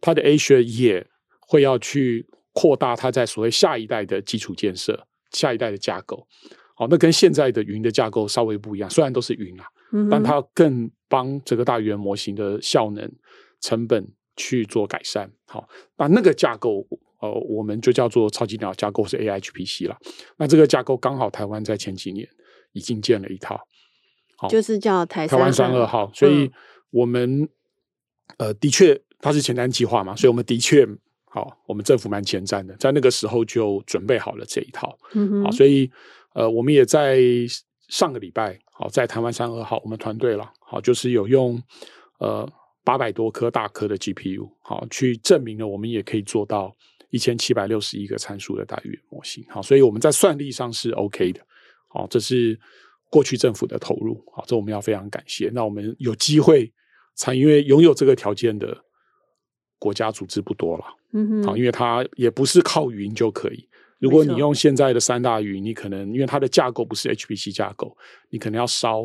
[0.00, 1.06] 他的 Azure 也
[1.40, 6.26] 会要去扩大他在所谓下一代的基础建设，下一代的架构。
[6.74, 13.12] 好，那跟现在的云的架构稍微不一样，虽然都是云啊，嗯、但它更帮这个大语言模型的效能、
[13.60, 15.30] 成本去做改善。
[15.46, 16.86] 好，那那个架构
[17.20, 19.96] 呃，我们就叫做超级电脑架构是 AIHPC 了。
[20.36, 22.28] 那这个架构刚好台湾在前几年
[22.72, 23.60] 已经建了一套，
[24.36, 26.10] 好，就是叫台台湾三二号。
[26.12, 26.50] 所以
[26.90, 27.48] 我们、嗯、
[28.38, 30.84] 呃的确它是前瞻计划嘛，所以我们的确
[31.26, 34.98] 好，我们政府蛮前瞻的，在那个时候就准备好了这一套。
[35.12, 35.88] 嗯哼，好，所以
[36.34, 37.20] 呃我们也在
[37.88, 41.62] 上个礼拜好在台湾三二号，我们团队了好就是有用
[42.18, 42.50] 呃
[42.84, 46.74] 八百多颗大颗的 GPU 好去证明了我们也可以做到。
[47.14, 51.42] 一千七百六十一个参数的大语言模型，好，所以我们在算力上是 OK 的，
[51.88, 52.58] 好，这是
[53.10, 55.50] 过去政府的投入，好，这我们要非常感谢。
[55.52, 56.72] 那我们有机会
[57.14, 58.74] 参与，因为拥有这个条件的
[59.78, 63.68] 国家组织不多了，嗯哼，好，因为它也不是靠云就可以。
[63.98, 67.94] 如果你用现在的三大云，你可能因为它的架构不是 HPC 架构，
[68.30, 69.02] 你可能要烧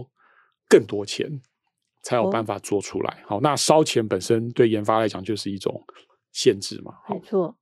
[0.70, 1.30] 更多钱
[2.08, 3.24] 才有办法做出来。
[3.26, 5.84] 哦、好，那烧钱本身对研发来讲就是一种
[6.32, 7.20] 限制嘛，没。
[7.20, 7.54] 错。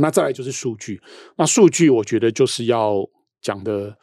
[0.00, 1.00] 那再来就是数据，
[1.36, 3.08] 那数据我觉得就是要
[3.40, 3.96] 讲的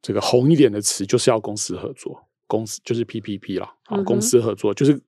[0.00, 4.98] 这个红一点的词，就是要公司合作，公司就是 PPP 啦，好，公司合作就是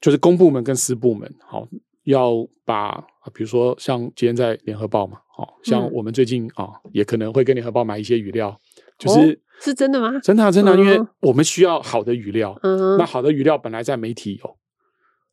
[0.00, 1.68] 就是公部门跟私部门，好，
[2.04, 2.32] 要
[2.64, 2.98] 把
[3.34, 8.58] 比如说像今天在联合报嘛，好，像我们最近啊也可能会跟联合报买一些语料，
[8.96, 10.18] 就是是真的吗？
[10.20, 14.56] 真的啊，真的啊，因为我们需要好的语料，嗯那好的语料本来在媒体有，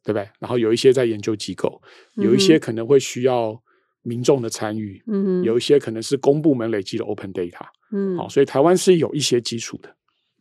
[0.03, 0.29] 对不对？
[0.39, 1.81] 然后有一些在研究机构，
[2.15, 3.61] 有一些可能会需要。
[4.01, 7.59] 民众的参与，嗯，有一些可能是公部门累积的 open data，
[7.91, 9.93] 嗯，好，所以台湾是有一些基础的，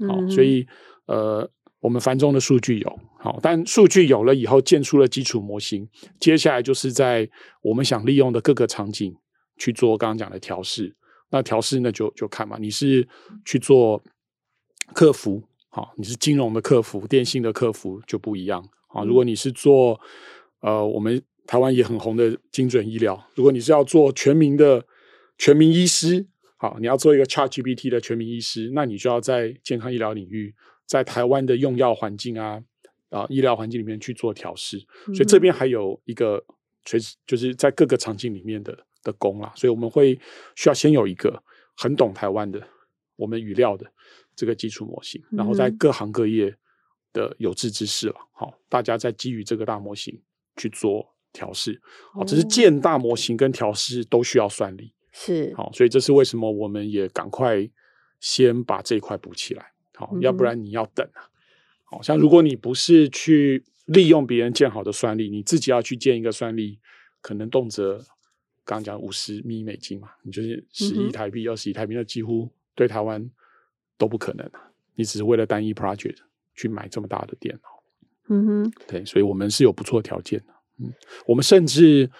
[0.07, 0.65] 好，所以
[1.07, 1.47] 呃，
[1.81, 5.87] 我们繁中的数据有，好，但数据有了以后，建出了基础模型，
[6.21, 7.29] 接下来就是在
[7.61, 9.13] 我们想利用的各个场景
[9.57, 10.95] 去做刚刚讲的调试，
[11.31, 13.07] 那调试那就就看嘛，你是
[13.45, 14.03] 去做
[14.95, 20.01] 客服，好，你是金融的客服、电信的客服就不一样，啊，如果你是做
[20.61, 21.23] 呃我们。
[21.49, 24.85] 台湾也很红的精准医疗，如果你是要做全民的
[25.39, 26.27] 全民医师，
[26.59, 32.63] 好，你要做一个 ChatGPT 的全民医师，那你就要在健康医疗领域，在台湾的用药环境啊
[33.09, 36.45] 啊医疗环境里面去做调试，所以这边还有一个
[36.85, 40.21] 垂直，就是在各个场景里面的的工啦，所以我们会
[40.55, 41.43] 需要先有一个
[41.77, 42.63] 很懂台湾的
[43.17, 43.87] 我们语料的
[44.37, 46.55] 这个基础模型，然后在各行各业
[47.13, 50.21] 的有志之士了，好，大家再基于这个大模型
[50.57, 51.15] 去做。
[51.31, 51.79] 调试，
[52.15, 55.53] 好，只是建大模型跟调试都需要算力，是。
[55.55, 57.69] 好，所以这是为什么我们也赶快
[58.19, 61.29] 先把这一块补起来，好，要不然你要等啊，
[61.85, 66.81] 好像如果你不是去利用别人建好的算力，你自己要去建一个算力，
[67.21, 68.03] 可能动辄
[68.69, 73.31] 刚刚讲五十亿美金嘛，你就是十亿台币、二十亿台币，那几乎对台湾
[73.97, 74.61] 都不可能啊，
[74.95, 76.19] 你只是为了单一 project
[76.55, 77.83] 去买这么大的电脑，
[78.29, 80.53] 嗯哼，对，所以我们是有不错的条件的。
[80.81, 80.93] 嗯，
[81.25, 82.11] 我们甚至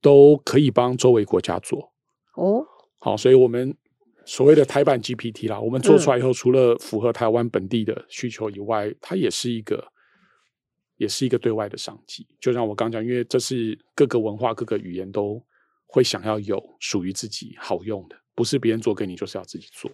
[0.00, 1.92] 都可以帮周围国家做
[2.34, 2.64] 哦。
[3.00, 3.76] 好，所以我们
[4.24, 9.84] 所谓的台版 GPT 啦，我们做出来以后，除了符合台湾本地的需求以外，它也是一个，
[10.96, 12.24] 也是一个对外的商机。
[12.38, 15.42] 就像我刚讲，因为这是各个文化、各个语言都
[15.88, 19.90] 会想要有属于自己好用的，不是别人做给你，就是要自己做。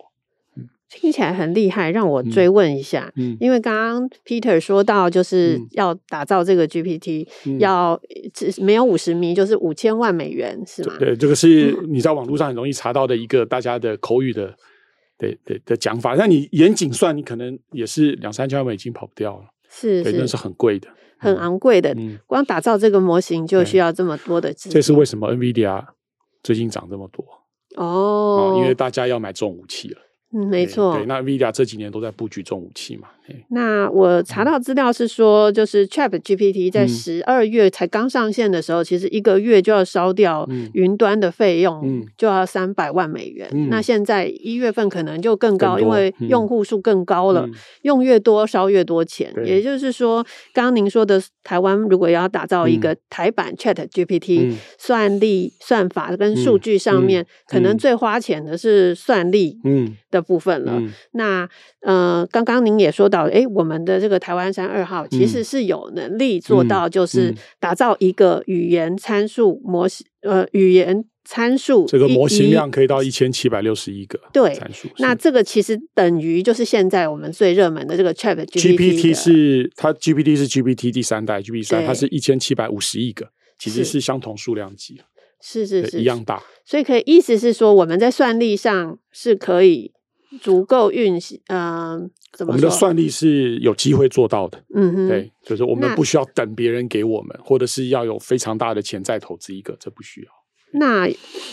[0.91, 8.01] 听起来很厉害，让我追问一下，嗯嗯、因为刚刚 Peter 说到，就是要打造这个 GPT，、嗯、要
[8.33, 10.95] 只没有五十米，就是五千万美元，是吗？
[10.99, 14.55] 对，这个是你在网络上很容易查到的一个大家的口语的，
[15.19, 16.15] 对对的讲法。
[16.15, 21.93] 那你严谨算，你可能也是两三千万美金跑不掉了，是，是，那是很贵的，很昂贵的。
[21.95, 25.85] 嗯、光打造这个模型就需要这么多的资金，这是为什么 NVIDIA
[26.43, 27.25] 最近涨这么多
[27.77, 30.01] 哦，因为大家要买重武器了。
[30.33, 30.95] 嗯，没错。
[30.95, 33.09] 对，那 NVIDIA 这几年都在布局重武器嘛。
[33.49, 43.49] 那我查到资料是说，就是 ChatGPT 在十二月才刚上线的时候，嗯、其实一个月就要烧掉云端的费用，嗯、就要三百万美元。
[43.53, 49.33] 嗯、那现在一月份可能就更高，更因为用户数更高了，嗯、用越多烧越多钱。
[49.45, 59.59] 也就是说，刚刚您说的台湾如果要打造一个台版 ChatGPT，、嗯、算力、算法跟数据上面，嗯嗯、可能最花钱的是算力
[60.11, 60.73] 的部分了。
[60.77, 61.49] 嗯、那
[61.83, 74.89] 呃，刚刚您也说到，哎，我们的这个台湾山二号其实是有能力做到，就是打造一个语言参数模型，呃，语言参数这个模型量可以到一千七百六十一个对参数。
[74.99, 85.01] 那这个其实等于就是现在我们最热门的这个 Chat GPT 是它 GPT 是 GPT 第三代 GPT 三，它是一千七百五十亿个，其实是相同数量级，
[85.41, 86.43] 是是是一样大。
[86.65, 89.93] 所以可以意思是说，我们在算力上是可以。
[90.41, 92.11] 足够运行，嗯？
[92.41, 100.33] 我们的算力是有机会做到的，嗯哼，对，就是我们不需要等别人给我们，或者是要有非常大的潜在投资一个，这不需要。
[100.73, 101.09] 那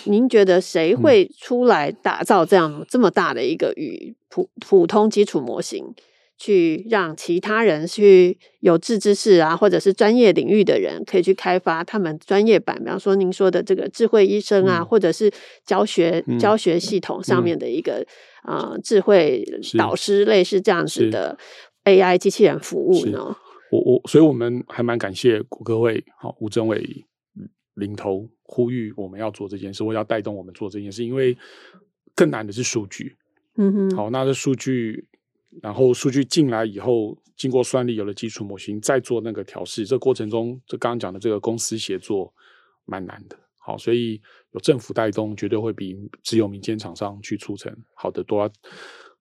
[0.05, 5.93] 您觉得谁会出来打造这样这么大的一个与普普通基础模型？
[6.41, 15.31] 去让其他人去有志之士啊，或者是专业领域的人，可以去开发他们专业版，比方说您说的这个智慧医生啊，嗯、或者是
[15.63, 18.03] 教学、嗯、教学系统上面的一个
[18.41, 19.45] 啊、嗯呃、智慧
[19.77, 21.37] 导师，类似这样子的
[21.83, 23.37] AI 机器人服务呢？
[23.71, 27.05] 我我，所以我们还蛮感谢国科会好吴政委
[27.75, 31.37] 领头呼吁我们要做这件事，我要带动我们做这件事，因为
[32.15, 33.15] 更难的是数据。
[33.57, 35.05] 嗯哼，好，那这数据。
[35.61, 42.33] 然后数据进来以后，经过算力有了基础模型，再做那个调试，这过程中，这刚刚讲的这个公司协作
[42.85, 43.37] 蛮难的。
[43.59, 44.19] 好，所以
[44.53, 48.49] 有政府带动，绝对会比只有民间厂商去促成好得多。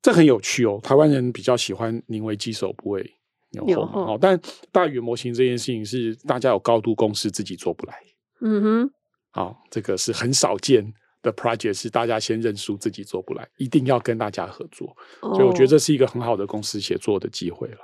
[0.01, 3.05] 这很有趣哦，台湾人比较喜欢宁为鸡首不为
[3.51, 4.07] 牛后。
[4.07, 4.41] 好，但
[4.73, 7.95] 大语言模型这件事情是大家有高度共识，自己做不来。
[8.41, 8.91] 嗯哼，
[9.31, 10.91] 好，这个是很少见。
[11.23, 14.97] 的 project 是大家先认输，自己做不来，一定要跟大家合作。
[15.21, 15.35] Oh.
[15.35, 17.79] 所以我觉得这是一个很好的公司协作的机会了。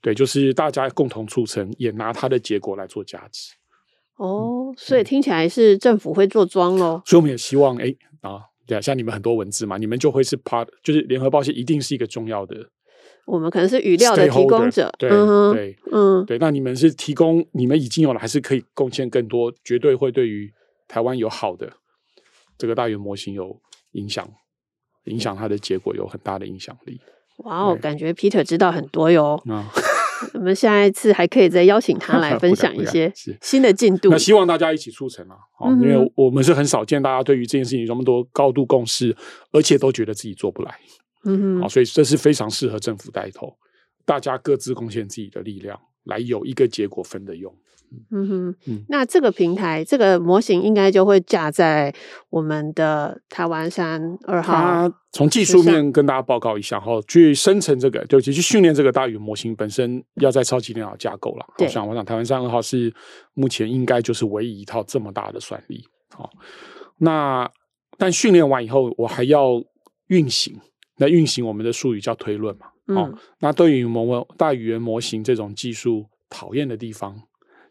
[0.00, 3.52] 对，就是大家共同促成，也拿它的结果来做价值。
[4.16, 7.02] 哦，oh, 嗯、所以听起来是政府会做庄喽。
[7.04, 12.56] 所以我们也希望，哎啊，对啊，像你们很多文字嘛，你们就会是 part，就是联合报系一定是一个重要的。
[13.24, 16.38] 我们可能是语料的提供者，对、嗯、对，嗯，对。
[16.38, 19.52] 那你们是提供，你们已经有了，还是可以贡献更多？
[19.62, 20.52] 绝对会对于
[20.88, 21.72] 台湾有好的。
[22.62, 23.60] 这个大语言模型有
[23.94, 24.24] 影响，
[25.06, 27.00] 影响它的结果有很大的影响力。
[27.38, 29.42] 哇哦，感觉 Peter 知道很多哟。
[29.46, 29.64] 嗯，
[30.34, 34.10] 我们下一次还可以再邀请他来 分享一些新的进度。
[34.10, 35.34] 那希望大家一起促成啊！
[35.58, 39.16] 好，因为我们是很少见大家对于这件事情有这么多高度共识，
[39.50, 40.72] 而且都觉得自己做不来。
[41.24, 43.56] 嗯哼，好，所以这是非常适合政府带头，
[44.04, 47.52] 大家各自贡献自己的力量，来有一个结果分的用。
[48.10, 51.94] 嗯哼，嗯，那这个平台这个模型应该就会架在
[52.30, 54.52] 我们的台湾山二号。
[54.52, 61.46] 它从技术面跟大家报告一下哈，去生成这个，就去训练这个大语言模型本身要在超级电脑架构了。
[61.56, 62.92] 对，我想我想台湾山二号是
[63.34, 65.84] 目前应该就是唯一一套这么大的算力。
[66.10, 66.30] 好，
[66.98, 67.50] 那
[67.98, 69.62] 但训练完以后，我还要
[70.08, 70.58] 运行。
[70.98, 72.66] 那运行我们的术语叫推论嘛。
[72.94, 77.14] 好，嗯，那对于模大语言模型这种技术讨厌的地方。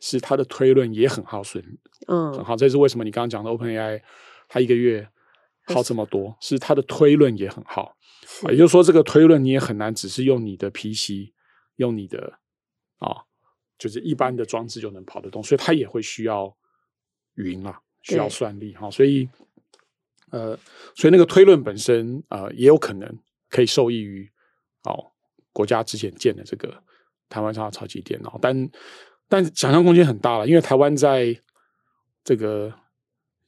[0.04, 1.64] 是它的推论也很耗损，
[2.08, 2.56] 嗯，很好。
[2.56, 3.04] 这是为什么？
[3.04, 4.02] 你刚刚讲的 OpenAI，
[4.50, 5.08] 它一个月
[5.68, 7.96] 耗这么多，是，是它的推论也很耗。
[8.50, 11.32] 也就是说，这个推论你也很难只是用你的 PC，
[11.76, 12.40] 用你的
[12.98, 13.18] 啊、哦，
[13.78, 16.58] 就是一般的装置就能跑得动，所以它也会需要
[17.36, 18.92] 云啊，需要算力哈、哦。
[18.92, 19.30] 所以，
[20.32, 20.58] 呃，
[20.96, 24.28] 所以那个推论本身呃也有可能可以受益于
[24.86, 25.12] 哦
[25.54, 26.82] 国家之前建的这个
[27.30, 28.68] 台湾上的超级电脑，但。
[29.32, 31.34] 但想象空间很大了，因为台湾在
[32.22, 32.70] 这个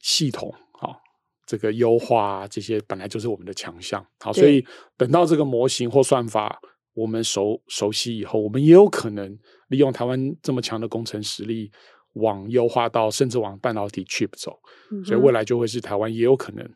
[0.00, 0.96] 系统啊，
[1.44, 4.02] 这个优化这些本来就是我们的强项。
[4.18, 4.66] 好，所以
[4.96, 6.58] 等到这个模型或算法
[6.94, 11.70] 我们熟熟悉以后，我们也有可能利用台湾这么强的工程实力，
[12.14, 14.58] 往优化到甚至往半导体 chip 走。
[15.04, 16.66] 所以未来就会是台湾也有可能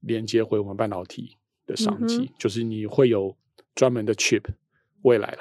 [0.00, 3.36] 连接回我们半导体的商机，就是你会有
[3.74, 4.42] 专门的 chip
[5.02, 5.40] 未来了，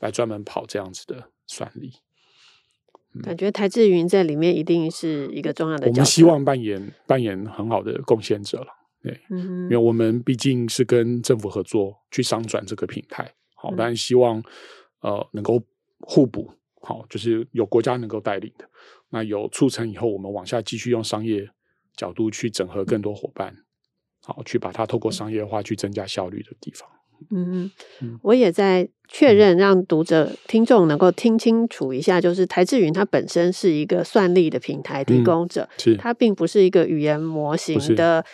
[0.00, 1.92] 来专门跑这样子的算力。
[3.22, 5.90] 感觉台智云在里面一定是一个重要的角色。
[5.90, 8.66] 我们希望扮演扮演很好的贡献者了，
[9.02, 14.42] 对，嗯，因为我们毕竟是跟政府合作去商转这个平台，好，但希望
[15.00, 15.62] 呃能够
[16.00, 16.50] 互补，
[16.82, 18.68] 好，就是有国家能够带领的，
[19.10, 21.48] 那有促成以后，我们往下继续用商业
[21.96, 23.54] 角度去整合更多伙伴，
[24.22, 26.88] 好，去把它透过商业化去增加效率的地方。
[27.30, 27.70] 嗯，
[28.22, 35.96] 我也在确认，让读者、听众能够听清楚一下，就是台智云它本身是一个算力的平台提供者，嗯、是。
[35.96, 38.24] 它并不是一个语言模型的。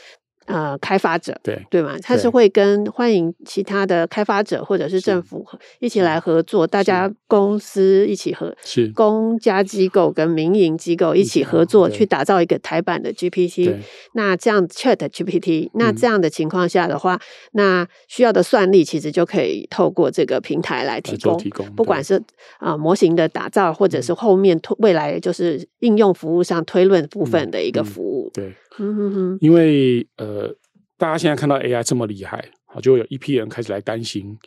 [0.46, 5.46] 呃，开发者对对嘛，他是会跟欢迎其他的开发者或者是政府
[5.78, 13.76] 一起来合作，大家公司一起合是公家机构跟民营机构一起合作去打造一个台版的 GPT。
[14.14, 17.20] 那这样 Chat GPT，那这样的情况下的话，
[17.52, 21.40] 那需要的算力其实就可以透过这个平台来提供，
[21.76, 22.20] 不管是
[22.58, 28.30] 啊模型的打造，或者是后面未来就是应用服务上推论部分的一个服务。
[28.34, 28.52] 对。
[28.78, 30.48] 嗯哼哼，因为呃，
[30.96, 34.38] 大家现在看到 AI 这么厉害，好，就有一批人开始来担心，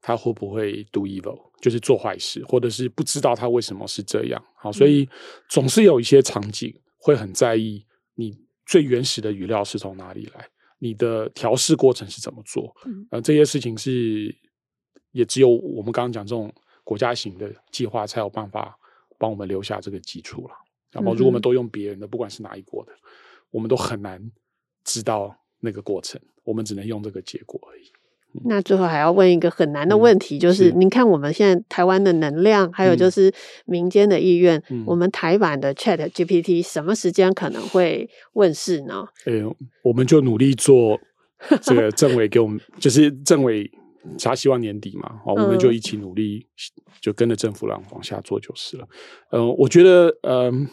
[0.00, 5.08] 他会不会 do evil，就是做坏事，或者是不知道他为什么是这样，好，所以
[5.48, 7.84] 总是有一些场景会很在意
[8.14, 12.74] 你最原始的语料是从哪里来，你的调试过程是怎么做，
[13.10, 14.34] 呃，这些事情是
[15.12, 18.76] 也只有我们刚刚讲这种国家型的计划才有办法
[19.18, 20.54] 帮我们留下这个基础了，
[20.90, 22.92] 然后如果我们都用别人的，不管是哪一国的。
[23.50, 24.30] 我们都很难
[24.84, 27.84] 知道那个过程，我们只能用这个结果而已。
[28.44, 33.32] 那最后还要问一个很难的问题，就是您看我们现在台湾的能量，还有就是
[33.64, 39.06] 民间的意愿，我们台版的 Chat GPT 什么时间可能会问世呢？
[39.24, 39.32] 哎，
[39.82, 41.00] 我们就努力做
[41.62, 43.70] 这个政委给我们， 就是政委
[44.22, 46.46] 他希望年底嘛，哦，我们就一起努力，
[47.00, 48.86] 就跟着政府来往下做就是了。
[49.30, 50.68] 嗯，我觉得，嗯，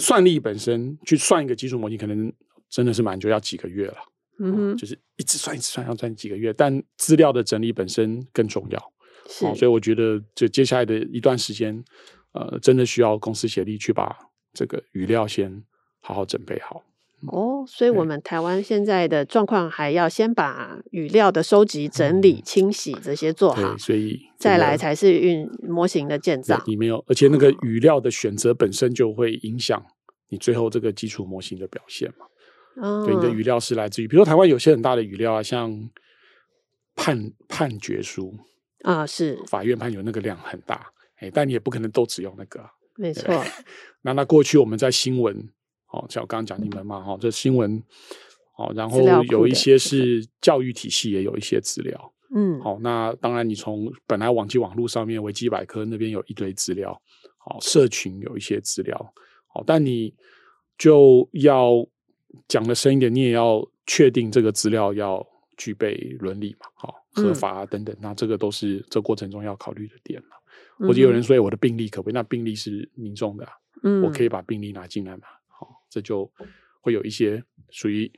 [0.00, 2.32] 算力本身去算一个基础模型，可能
[2.68, 3.96] 真的是蛮久，要几个月了。
[4.38, 8.92] 嗯哼，就是一直算一直算，要算几个月，但资料的整理本身更重要。
[9.28, 11.84] 是，所以我觉得，就接下来的一段时间，
[12.32, 14.16] 呃，真的需要公司协力去把
[14.54, 15.62] 这个语料先
[16.00, 16.82] 好好准备好。
[17.28, 26.62] 哦，所以我们台湾现在的状况，还要先把语料的收集、整理、清洗这些做好，所以再来才是运模型的建造。
[26.66, 29.84] 你没有，而且那个语料的选择本身就会影响
[30.28, 32.26] 你最后这个基础模型的表现嘛。
[32.76, 35.90] 哦，对，你的语料是来自于，比如说台湾有些很大的语料啊，像
[36.94, 38.34] 判判决书
[38.82, 40.86] 啊，是法院判决那个量很大，
[41.18, 42.64] 哎，但你也不可能都只用那个，
[42.96, 43.44] 没错。
[44.02, 45.36] 那那过去我们在新闻，
[45.92, 47.82] 哦，像我刚刚讲你们嘛，哈，这新闻，
[48.56, 57.00] 哦，然后有一些是教育体系也有一些资料，嗯，好，那当然你从本来网际网络上面维基百科那边有一堆资料，
[57.38, 59.14] 好，社群有一些资料，
[59.48, 60.14] 好，但你
[60.78, 61.86] 就要。
[62.46, 65.26] 讲的深一点，你也要确定这个资料要
[65.56, 70.36] 具备伦理嘛，好，合法啊等等，那这个都是这过程中要考虑的点嘛。
[70.78, 72.14] 或者有人说，我的病例可不可以？
[72.14, 73.48] 那病例是民众的，
[73.82, 75.24] 嗯，我可以把病例拿进来嘛？
[75.90, 76.32] 好，这就
[76.80, 78.10] 会有一些属于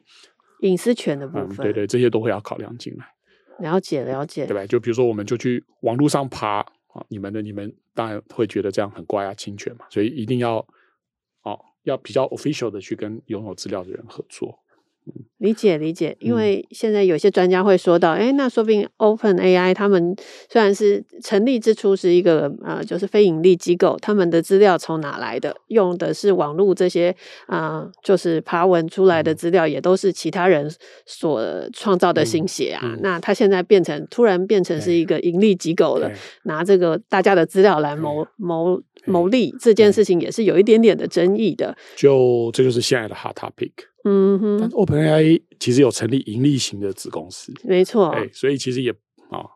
[0.60, 3.06] 隐私权的部分，对对，这些都会要考量进来。
[3.58, 4.66] 了解了解，对吧？
[4.66, 10.58] 就比如说，我们就去网络上爬啊，你们的你们当然会觉得这样很怪啊，侵权嘛，所以一定要
[11.42, 11.58] 哦。
[11.84, 14.56] 要比较 official 的去跟拥有资料的人合作。
[15.38, 20.14] 理解理解，因为现在有些专家会说到，哎、嗯，那说不定 Open AI 他们
[20.48, 25.52] 虽然是成立之初是一个呃，就是非盈利机构，他们的资料从哪来的？
[25.66, 27.10] 用的是网络这些
[27.46, 30.72] 啊、呃，就是爬文出来的资料，也都是其他人
[31.06, 32.80] 所创造的心血啊。
[32.84, 36.08] 嗯嗯、那他现在变成突然变成是一个盈利机构了，
[36.44, 41.76] 拿这个大家的资料来谋谋谋利，这件事情也是有一点点的争议的。
[41.96, 43.72] 就这就是现在的 hot topic。
[44.04, 48.90] 嗯哼，但 OpenAI 其实有成立盈利型的子公司，没错，哎，所以其实也
[49.30, 49.46] 啊，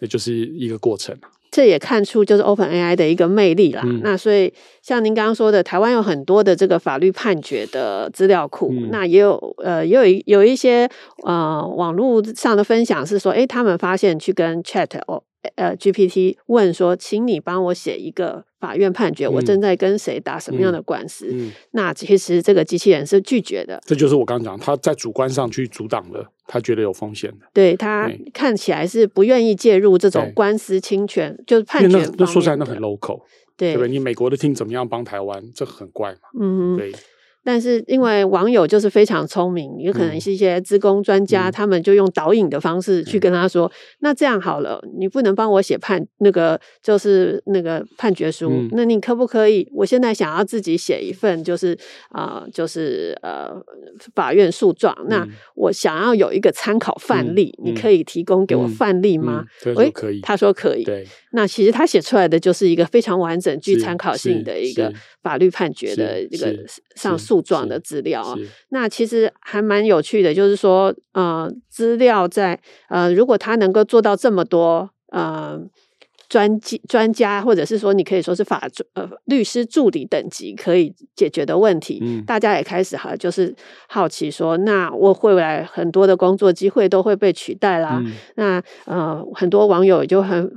[0.00, 1.16] 那、哦、就是一个过程。
[1.50, 3.82] 这也看出就是 OpenAI 的一个魅力啦。
[3.84, 10.88] 嗯、那所以像您刚刚说的，台湾有很多的这个法律判决的资料库，嗯、那也有呃，也有有一些
[11.24, 15.22] 呃网络上的分享是说，哎，他们发现去跟 Chat 哦。
[15.56, 21.28] 呃，GPT 问说，请你帮我写一个法院判决，嗯、我正在跟谁打什么样的官司？
[21.32, 23.80] 嗯嗯、那其实这个机器人是拒绝的。
[23.86, 27.46] 这就是我刚刚讲，他在主观上去阻挡了，他觉得有风险的。
[27.52, 32.12] 对，他看起来是不愿意介入这种官司侵权，就是判决那。
[32.18, 33.20] 那说起来，那很 local，
[33.56, 33.88] 对，对不对？
[33.88, 35.40] 你美国的厅怎么样帮台湾？
[35.54, 36.18] 这很怪嘛。
[36.40, 36.92] 嗯，对。
[37.42, 49.66] 但是因为网友就是非常聪明，也可能是一些资工专家，嗯、他们就用导引的方式去跟他说：“嗯、那这样好了，你不能帮我写判那个就是那个判决书，嗯、那你可不可以？
[49.74, 51.76] 我现在想要自己写一份，就是
[52.10, 53.50] 啊、呃，就是呃
[54.14, 54.94] 法院诉状。
[55.00, 60.84] 嗯、那我想要有一个参考范例，嗯、你可以提供给我范例吗？”嗯嗯、可以，他说可以。
[60.84, 66.54] 对，那其实他写出来的就是一个非常完整、具参考性的一个法律判决的一个
[66.96, 67.30] 上诉。
[67.30, 68.34] 诉状的资料啊，
[68.70, 72.58] 那其实还蛮有趣的，就是说，呃，资料在
[72.88, 75.56] 呃，如果他能够做到这么多，呃，
[76.28, 83.54] 专技专家，或者是说，你可以说是法呃律师助理等级可以解决的问题，嗯、大家也开始哈，就是
[83.86, 88.02] 好奇说，那我会不会很多的工作机会都会被取代啦？
[88.04, 90.50] 嗯、那呃，很多网友就很。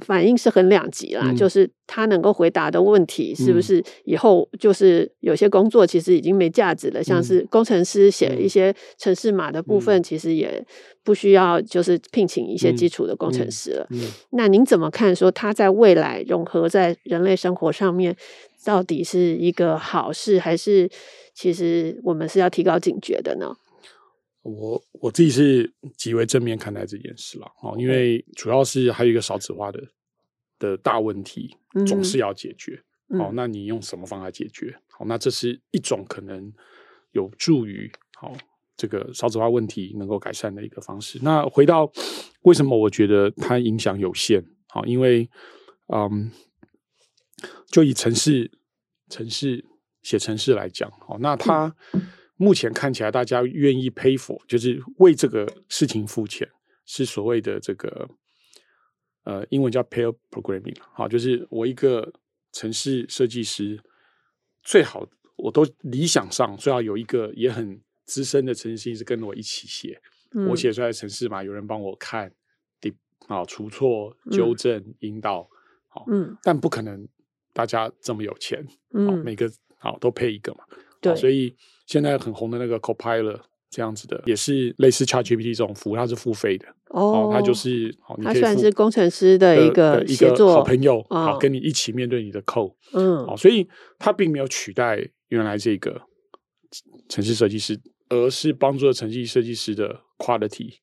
[0.00, 7.00] 反应是很两极啦，嗯、就是他能够回答的问题，是不是以后就是有些工作其实已经没价值了？
[7.00, 10.64] 嗯、像是工程师写一些城市码的部分，其实也
[11.02, 13.88] 不需要就是聘请一些基础的工程师了。
[14.30, 15.14] 那您怎么看？
[15.14, 18.16] 说他在未来融合在人类生活上面，
[18.64, 20.90] 到底是一个好事，还是
[21.32, 23.54] 其实我们是要提高警觉的呢？
[24.44, 29.82] 我我自己是极为正面看待这件事了哦，因为主要是还有一个少子化的
[30.58, 32.80] 的大问题，总是要解决。
[33.08, 34.74] 嗯、哦，那你用什么方法解决？
[34.90, 36.52] 好，那这是一种可能
[37.12, 38.34] 有助于好
[38.76, 41.18] 这个少子化问题能够改善的一个方式。
[41.22, 41.90] 那回到
[42.42, 44.44] 为什么我觉得它影响有限？
[44.68, 45.28] 好，因为
[45.88, 46.30] 嗯，
[47.68, 48.50] 就以城市
[49.08, 49.64] 城市
[50.02, 51.74] 写城市来讲，哦，那他
[52.36, 56.48] 目前看起来大家愿意 pay for，就是为这个事情付钱，
[56.84, 58.08] 是所谓的这个
[59.24, 62.12] 呃，英文叫 pair programming，好，就是我一个
[62.52, 63.80] 城市设计师，
[64.62, 70.00] 最好我都理想上最好有一个也很资深的城市设计师跟我一起写，
[70.32, 72.32] 嗯、我写出来的城市嘛，有人帮我看，
[73.26, 75.48] 好，出错、纠正、嗯、引导，
[75.88, 77.08] 好，嗯，但不可能
[77.54, 80.64] 大家这么有钱，嗯，每个好都配一个嘛，
[81.00, 81.56] 对，所以
[81.86, 93.68] 现在很红的那个 Copilot 这样子的，也是类似 ChatGPT 这种服务，它是付费的，哦，它就是，好，它算是工程师的一个一个好朋友，好，跟你一起面对你的 code，嗯，好，所以
[93.98, 96.00] 它并没有取代原来这个
[97.08, 97.78] 城市设计师，
[98.08, 100.74] 而是帮助了城市设计师的 quality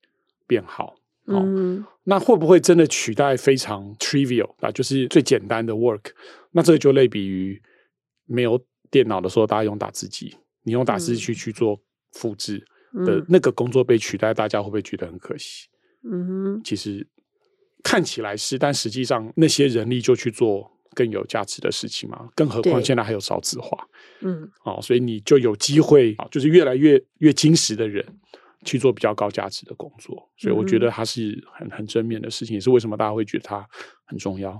[0.46, 0.96] 变好。
[1.28, 4.70] 嗯，那会不会真的取代非常 trivial 啊？
[4.72, 6.12] 就是最简单的 work？
[6.52, 7.62] 那这个就类比于
[8.26, 11.80] 没有电脑的时候，大家用打字机，你用打字去去做
[12.14, 12.66] 复制
[13.06, 15.68] 的那个工作被取代，大家会不会觉得很可惜？
[16.04, 17.08] 嗯哼，其实
[17.84, 22.30] 看起来是，但实际上那些人力就去做更有价值的事情嘛。
[22.36, 23.88] 更何况现在还有少子化，
[24.22, 28.06] 嗯，哦，所以你就有机会啊，就是越来越越精实的人。
[28.64, 33.68] 去做比较高价值的工作，所以我觉得它是很很正面的事情，也是为什么大家会觉得它
[34.06, 34.56] 很重要。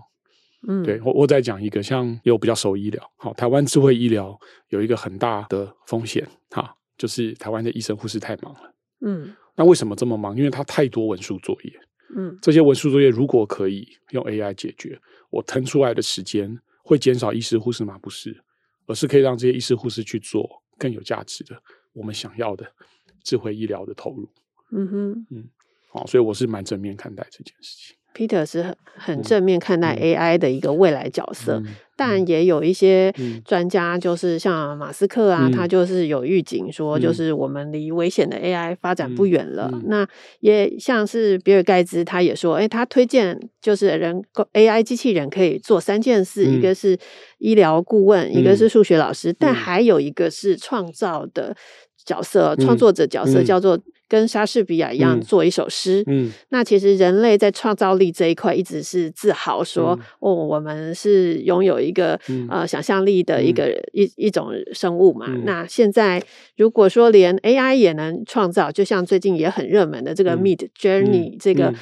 [0.68, 4.38] 嗯，对，我我再讲一个，像有比较熟医疗，好，台湾智慧医疗
[4.70, 8.74] 有一个很大的风险，哈，就是台湾的医生护士太忙了。
[9.06, 10.36] 嗯，那为什么这么忙？
[10.36, 11.74] 因为他太多文书作业。
[12.16, 15.00] 嗯，这些文书作业如果可以用 AI 解决，
[15.30, 17.98] 我腾出来的时间会减少医师护士吗？
[18.00, 18.44] 不是，
[18.86, 21.62] 而是可以让这些医师护士去做更有价值的，
[21.94, 22.66] 我们想要的。
[23.24, 24.28] 智慧医疗的投入，
[24.72, 25.48] 嗯哼，嗯，
[25.92, 27.96] 好，所以我是蛮正面看待这件事情。
[28.16, 31.62] Peter 是很很正面看待 AI 的一个未来角色，
[31.96, 33.14] 但也有一些
[33.46, 39.72] 专家，就是像马斯克啊，嗯、他就是有预警说，就是我们离危险的 AI 发展不远了。
[39.86, 40.08] 那
[40.42, 46.98] 也像是比尔盖茨，他也说，哎、欸，他推荐就是人工 AI 机器人可以做三件事，嗯、一个是
[47.40, 51.56] 医疗顾问，嗯、一个是数学老师，嗯、但还有一个是创造的。
[52.04, 53.80] 角色创作者角色叫做
[54.12, 56.04] 跟莎士比亚一样做一首诗。
[56.50, 65.28] 那其实人类在创造力这一块一直是自豪说，嗯、哦，我们是拥有一个、嗯、呃想象力的一个、嗯、一一种生物嘛。
[65.30, 66.22] 嗯、那现在
[66.58, 71.74] 如果说连 AI 也能创造，就像最近也很热门的这个 Mid Journey、嗯、这个、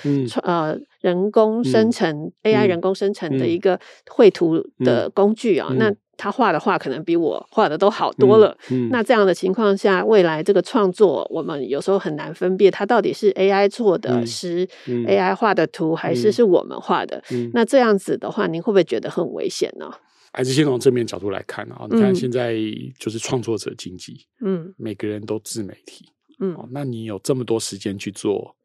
[0.44, 3.80] 呃人工生成、嗯、AI 人工生成的一个
[4.10, 5.94] 绘图的工具啊，那。
[6.22, 8.54] 他画的画可能比我画的都好多了。
[8.70, 17.24] 嗯嗯、那这样的情况下，未来这个创作，我们有时候很难分辨，它到底是 AI 做的诗、嗯嗯、AI 画的图，还是是我们画的。
[17.32, 19.90] 嗯、那这样子的话，您会不会觉得很危险呢？
[20.34, 21.88] 还是先从正面角度来看啊？
[21.90, 22.54] 你看现在
[23.00, 26.10] 就是创作者经济，嗯，每个人都自媒体，
[26.42, 28.58] 嗯，那你有这么多时间去做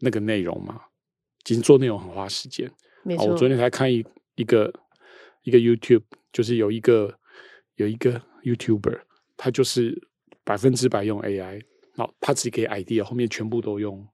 [0.00, 0.78] 那个内容吗？
[1.44, 2.70] 其实做内容很花时间。
[3.02, 4.72] 没错，我昨天才看一一个
[5.42, 6.04] 一个 YouTube。
[6.32, 7.12] 就是有一个
[7.74, 9.00] 有一个 YouTuber，
[9.36, 10.00] 他就是
[10.44, 11.60] 百分之百用 AI，
[11.96, 14.06] 然后他自己给 idea，后面全部都用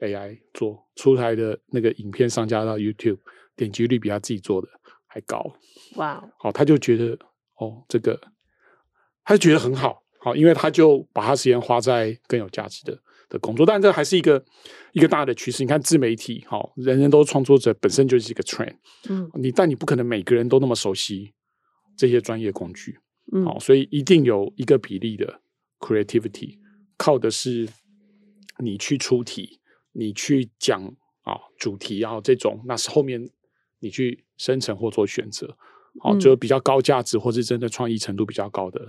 [0.00, 3.20] AI 做出来的那个影片上架到 YouTube，
[3.54, 4.68] 点击率比他自己做的
[5.06, 5.56] 还高。
[5.94, 6.28] 哇！
[6.38, 7.16] 好，他就觉得
[7.54, 8.20] 哦，这个
[9.22, 12.98] 他就觉得很好，好，因为他就把他时间花在更有价值的
[13.28, 14.42] 的工作，但这还是一个
[14.92, 15.62] 一个大的趋势。
[15.62, 18.74] 你看自媒体，好，人人都创作者，本身就是一个 trend。
[19.08, 21.34] 嗯，你但你不可能每个人都那么熟悉。
[21.96, 22.98] 这些专业工具，
[23.32, 25.40] 嗯，好，所以一定有一个比例的
[25.78, 26.58] creativity，
[26.96, 27.68] 靠的是
[28.58, 29.60] 你去出题，
[29.92, 30.82] 你去讲
[31.22, 33.30] 啊主题，然后这种那是后面
[33.78, 35.56] 你去生成或做选择，
[36.00, 38.80] 好，就比较高价值或是真的创意程度比较高的，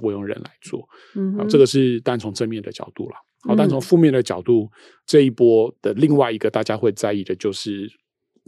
[0.00, 4.70] 会用人来做，嗯，啊，这个是单从正面的角度了，好，但从负面的角度，
[5.04, 7.90] 这一波的另外一个大家会在意的就是，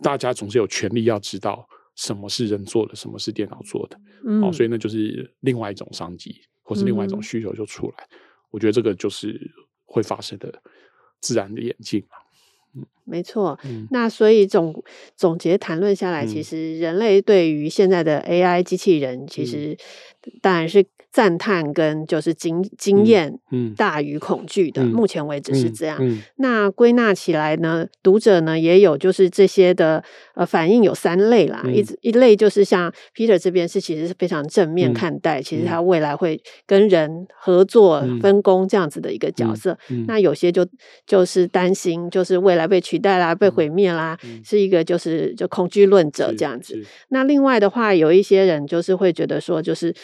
[0.03, 1.69] 大家总是有权利要知道。
[1.97, 3.97] 什么是人做的，什么是电脑做的？
[4.27, 6.35] 嗯，哦，所以那就是另外一种商机，
[6.65, 8.05] 或是另外一种需求就出来。
[8.11, 8.19] 嗯，
[8.51, 9.41] 我觉得这个就是
[9.85, 10.53] 会发生的
[11.21, 12.17] 自然的演进嘛。
[12.75, 13.57] 嗯，没错。
[13.65, 14.75] 嗯，那所以总
[15.15, 19.79] 总结谈论下来，其实人类对于现在的 AI 机器人，其实
[20.43, 20.85] 当然是。
[21.15, 23.33] 赞叹跟就是经经验
[23.77, 25.97] 大于恐惧的，嗯嗯、目前为止是这样。
[26.01, 30.03] 嗯嗯、那归纳起来呢，读者呢也有就是这些的
[30.35, 31.62] 呃反应有三类啦。
[31.67, 39.79] 嗯、一一类就是像 Peter 这边是其实是非常正面看待，嗯、其实他未来会跟人合作、嗯、分工这样子的一个角色。
[39.91, 40.67] 嗯嗯、那有些就
[41.07, 46.83] 就是担心，就是未来被取代啦、被毁灭啦，嗯、是一个就是就恐惧论者这样子。
[47.11, 49.95] 那另外的话，有一些人就是会觉得说，就是。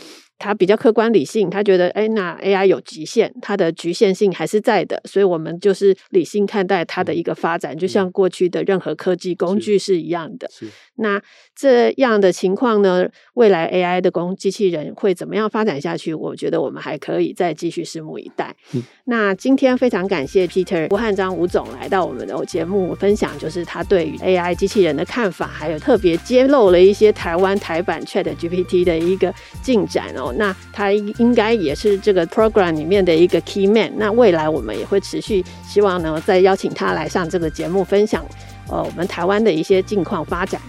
[0.41, 10.49] 他比较客观理性，他觉得，哎，那 AI 有极限，它的局限性还是在的，所以我们就是理性看待它的一个发展，就像过去的任何科技工具是一样的。
[10.51, 10.66] 是。
[10.97, 11.20] 那
[11.55, 16.14] 这样的情况呢，未来 AI 的工机器人会怎么样发展下去？
[16.14, 18.57] 我觉得我们还可以再继续拭目以待。
[18.72, 18.82] 嗯。
[19.05, 30.29] 那今天非常感谢 Peter 吴汉章吴总来到我们的节目分享，就是他对于 AI 机器人的看法，还有特别揭露了一些台湾台版 ChatGPT 的一个进展哦。
[30.36, 33.92] 那他应该也是这个 program 里面的一个 key man。
[33.96, 38.24] 那未来我们也会持续希望呢，再邀请他来上这个节目，分享
[38.68, 40.60] 呃我们台湾的一些近况发展。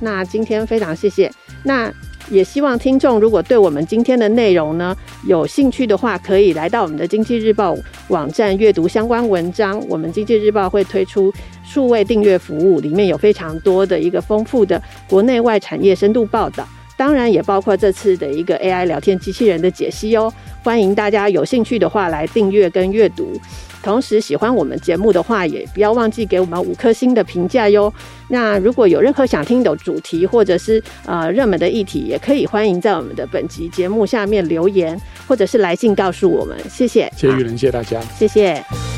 [0.00, 1.30] 那今天非常谢谢。
[1.64, 1.92] 那
[2.30, 4.94] 也希望听众如果对我们今天的内容呢
[5.26, 7.74] 有兴趣的话，可以来到我们的经济日报
[8.08, 9.82] 网站阅读相关文章。
[9.88, 11.32] 我们经济日报会推出
[11.64, 16.68] 数位订阅服务，里面有非常多的一个丰富的国内外产业深度报道。
[16.98, 20.30] 当然也包括这次的一个 AI 聊天机器人的解析哦，
[20.64, 23.32] 欢迎大家有兴趣的话来订阅跟阅读。
[23.80, 27.90] 同时喜欢我们节目的话，也不要忘记给我们五颗星的评价哟。
[28.28, 36.58] 那如果有任何想听的主题或者是呃热门的议题，也可以欢迎在我们的本集节目下面留言，或者是来信告诉我们。
[36.68, 38.97] 谢谢，谢谢玉仁，谢谢大家，谢谢。